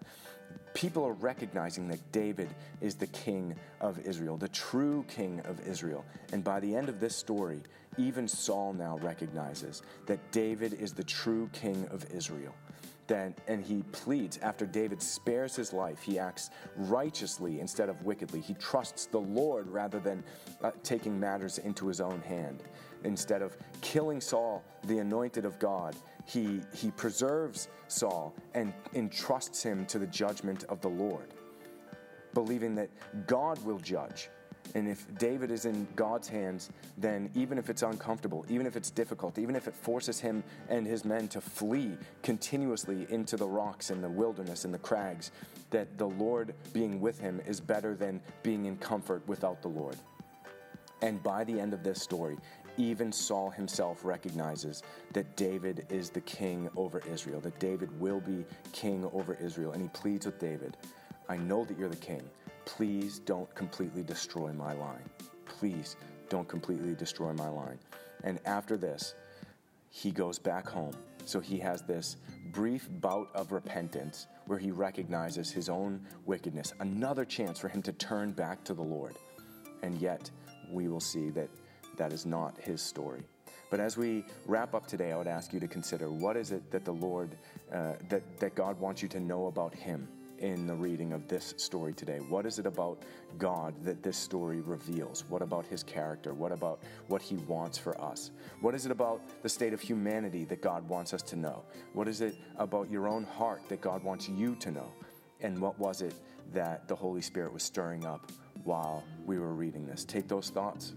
people 0.75 1.05
are 1.05 1.12
recognizing 1.12 1.89
that 1.89 2.12
David 2.12 2.49
is 2.81 2.95
the 2.95 3.07
king 3.09 3.55
of 3.81 3.99
Israel, 4.00 4.37
the 4.37 4.49
true 4.49 5.05
king 5.09 5.41
of 5.41 5.67
Israel. 5.67 6.05
And 6.33 6.45
by 6.45 6.61
the 6.61 6.75
end 6.75 6.89
of 6.89 7.00
this 7.00 7.17
story, 7.17 7.61
even 7.99 8.29
Saul 8.29 8.73
now 8.73 8.99
recognizes 8.99 9.83
that 10.07 10.33
David 10.33 10.75
is 10.75 10.93
the 10.93 11.05
true 11.05 11.49
king 11.53 11.87
of 11.91 12.07
Israel. 12.12 12.55
Then, 13.11 13.35
and 13.49 13.61
he 13.61 13.83
pleads 13.90 14.38
after 14.40 14.64
David 14.64 15.02
spares 15.02 15.57
his 15.57 15.73
life, 15.73 16.00
he 16.00 16.17
acts 16.17 16.50
righteously 16.76 17.59
instead 17.59 17.88
of 17.88 18.00
wickedly. 18.05 18.40
He 18.40 18.55
trusts 18.55 19.07
the 19.07 19.19
Lord 19.19 19.67
rather 19.67 19.99
than 19.99 20.23
uh, 20.62 20.71
taking 20.85 21.19
matters 21.19 21.59
into 21.59 21.88
his 21.88 22.00
own 22.00 22.21
hand. 22.21 22.62
Instead 23.02 23.43
of 23.43 23.57
killing 23.81 24.21
Saul, 24.21 24.62
the 24.85 24.99
anointed 24.99 25.45
of 25.45 25.59
God, 25.59 25.97
he, 26.25 26.61
he 26.73 26.93
preserves 26.93 27.67
Saul 27.88 28.33
and 28.55 28.73
entrusts 28.95 29.61
him 29.61 29.87
to 29.87 29.99
the 29.99 30.07
judgment 30.07 30.62
of 30.69 30.81
the 30.81 30.90
Lord, 30.90 31.35
believing 32.33 32.76
that 32.76 32.90
God 33.26 33.61
will 33.65 33.80
judge. 33.80 34.30
And 34.75 34.89
if 34.89 35.06
David 35.19 35.50
is 35.50 35.65
in 35.65 35.87
God's 35.97 36.28
hands, 36.28 36.71
then 36.97 37.30
even 37.35 37.59
if 37.59 37.71
it's 37.71 37.83
uncomfortable, 37.83 38.45
even 38.49 38.67
if 38.67 38.76
it's 38.76 38.91
difficult, 38.91 39.39
even 39.39 39.56
if 39.56 39.67
it 39.67 39.75
forces 39.75 40.21
him 40.21 40.45
and 40.69 40.87
his 40.87 41.04
men 41.04 41.28
to 41.28 41.41
flee 41.41 41.97
continuously 42.23 43.06
into 43.11 43.37
the 43.37 43.47
rocks 43.47 43.91
and 43.91 44.02
the 44.02 44.09
wilderness 44.09 44.65
and 44.65 44.73
the 44.73 44.78
crags, 44.78 45.33
that 45.71 45.99
the 45.99 46.06
Lord 46.09 46.54
being 46.73 47.00
with 47.00 47.19
him 47.19 47.41
is 47.47 47.61
better 47.61 47.95
than 47.95 48.21
being 48.43 48.67
in 48.67 48.76
comfort 48.76 49.26
without 49.26 49.63
the 49.63 49.69
Lord. 49.69 49.97
And 51.02 51.23
by 51.23 51.45
the 51.45 51.59
end 51.59 51.73
of 51.73 51.83
this 51.83 52.00
story, 52.02 52.37
even 52.76 53.13
Saul 53.13 53.50
himself 53.50 54.04
recognizes 54.04 54.83
that 55.13 55.37
David 55.37 55.87
is 55.91 56.11
the 56.11 56.21
king 56.21 56.69
over 56.76 57.02
Israel, 57.11 57.41
that 57.41 57.59
David 57.59 57.99
will 58.00 58.21
be 58.21 58.45
king 58.73 59.09
over 59.13 59.35
Israel. 59.35 59.73
And 59.73 59.83
he 59.83 59.89
pleads 59.89 60.26
with 60.26 60.39
David, 60.39 60.76
I 61.28 61.37
know 61.37 61.65
that 61.65 61.78
you're 61.78 61.89
the 61.89 61.97
king. 61.97 62.23
Please 62.76 63.19
don't 63.19 63.52
completely 63.56 64.04
destroy 64.04 64.52
my 64.52 64.73
line. 64.75 65.11
Please 65.45 65.97
don't 66.28 66.49
completely 66.49 66.95
destroy 66.95 67.33
my 67.33 67.49
line. 67.49 67.78
And 68.23 68.39
after 68.47 68.76
this, 68.76 69.15
he 69.91 70.13
goes 70.13 70.39
back 70.39 70.69
home. 70.69 70.95
So 71.25 71.41
he 71.41 71.59
has 71.59 71.83
this 71.83 72.17
brief 72.52 72.89
bout 73.00 73.28
of 73.35 73.50
repentance 73.50 74.28
where 74.47 74.59
he 74.59 74.71
recognizes 74.71 75.50
his 75.50 75.69
own 75.69 76.00
wickedness, 76.26 76.73
another 76.78 77.25
chance 77.25 77.59
for 77.59 77.69
him 77.69 77.83
to 77.83 77.93
turn 77.93 78.30
back 78.30 78.63
to 78.65 78.73
the 78.73 78.83
Lord. 78.83 79.17
And 79.83 79.99
yet, 79.99 80.30
we 80.71 80.87
will 80.87 81.00
see 81.00 81.30
that 81.30 81.50
that 81.97 82.13
is 82.13 82.25
not 82.25 82.56
his 82.61 82.80
story. 82.80 83.23
But 83.69 83.80
as 83.80 83.97
we 83.97 84.25
wrap 84.47 84.76
up 84.76 84.87
today, 84.87 85.11
I 85.11 85.17
would 85.17 85.26
ask 85.26 85.52
you 85.52 85.59
to 85.59 85.69
consider 85.69 86.09
what 86.09 86.37
is 86.37 86.52
it 86.52 86.71
that 86.71 86.85
the 86.85 86.95
Lord, 86.95 87.37
uh, 87.73 87.95
that, 88.09 88.39
that 88.39 88.54
God 88.54 88.78
wants 88.78 89.02
you 89.02 89.09
to 89.09 89.19
know 89.21 89.47
about 89.47 89.75
him 89.75 90.06
in 90.41 90.67
the 90.67 90.75
reading 90.75 91.13
of 91.13 91.29
this 91.29 91.55
story 91.57 91.93
today? 91.93 92.19
What 92.29 92.47
is 92.47 92.59
it 92.59 92.67
about 92.67 93.03
God 93.39 93.75
that 93.85 94.03
this 94.03 94.17
story 94.17 94.61
reveals? 94.61 95.25
What 95.29 95.43
about 95.43 95.67
his 95.67 95.83
character? 95.83 96.35
What 96.35 96.53
about 96.53 96.81
what 97.09 97.23
he 97.23 97.37
wants 97.37 97.79
for 97.79 98.00
us? 98.00 98.31
What 98.61 98.75
is 98.75 98.87
it 98.87 98.93
about 98.93 99.23
the 99.43 99.49
state 99.49 99.73
of 99.73 99.81
humanity 99.81 100.45
that 100.47 100.61
God 100.61 100.89
wants 100.89 101.15
us 101.15 101.23
to 101.23 101.37
know? 101.37 101.63
What 101.93 102.09
is 102.09 102.21
it 102.21 102.37
about 102.57 102.91
your 102.91 103.09
own 103.09 103.25
heart 103.25 103.63
that 103.69 103.81
God 103.81 104.03
wants 104.03 104.29
you 104.29 104.57
to 104.57 104.71
know? 104.71 104.93
And 105.41 105.59
what 105.59 105.79
was 105.79 106.03
it 106.03 106.15
that 106.53 106.89
the 106.89 106.97
Holy 106.97 107.23
Spirit 107.23 107.53
was 107.53 107.63
stirring 107.63 108.05
up 108.05 108.31
while 108.65 109.05
we 109.25 109.39
were 109.39 109.55
reading 109.55 109.87
this? 109.87 110.05
Take 110.05 110.29
those 110.29 110.50
thoughts 110.50 110.95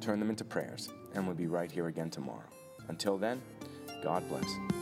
turn 0.00 0.18
them 0.18 0.30
into 0.30 0.44
prayers, 0.44 0.88
and 1.14 1.26
we'll 1.26 1.36
be 1.36 1.46
right 1.46 1.70
here 1.70 1.88
again 1.88 2.10
tomorrow. 2.10 2.48
Until 2.88 3.18
then, 3.18 3.40
God 4.02 4.26
bless. 4.28 4.79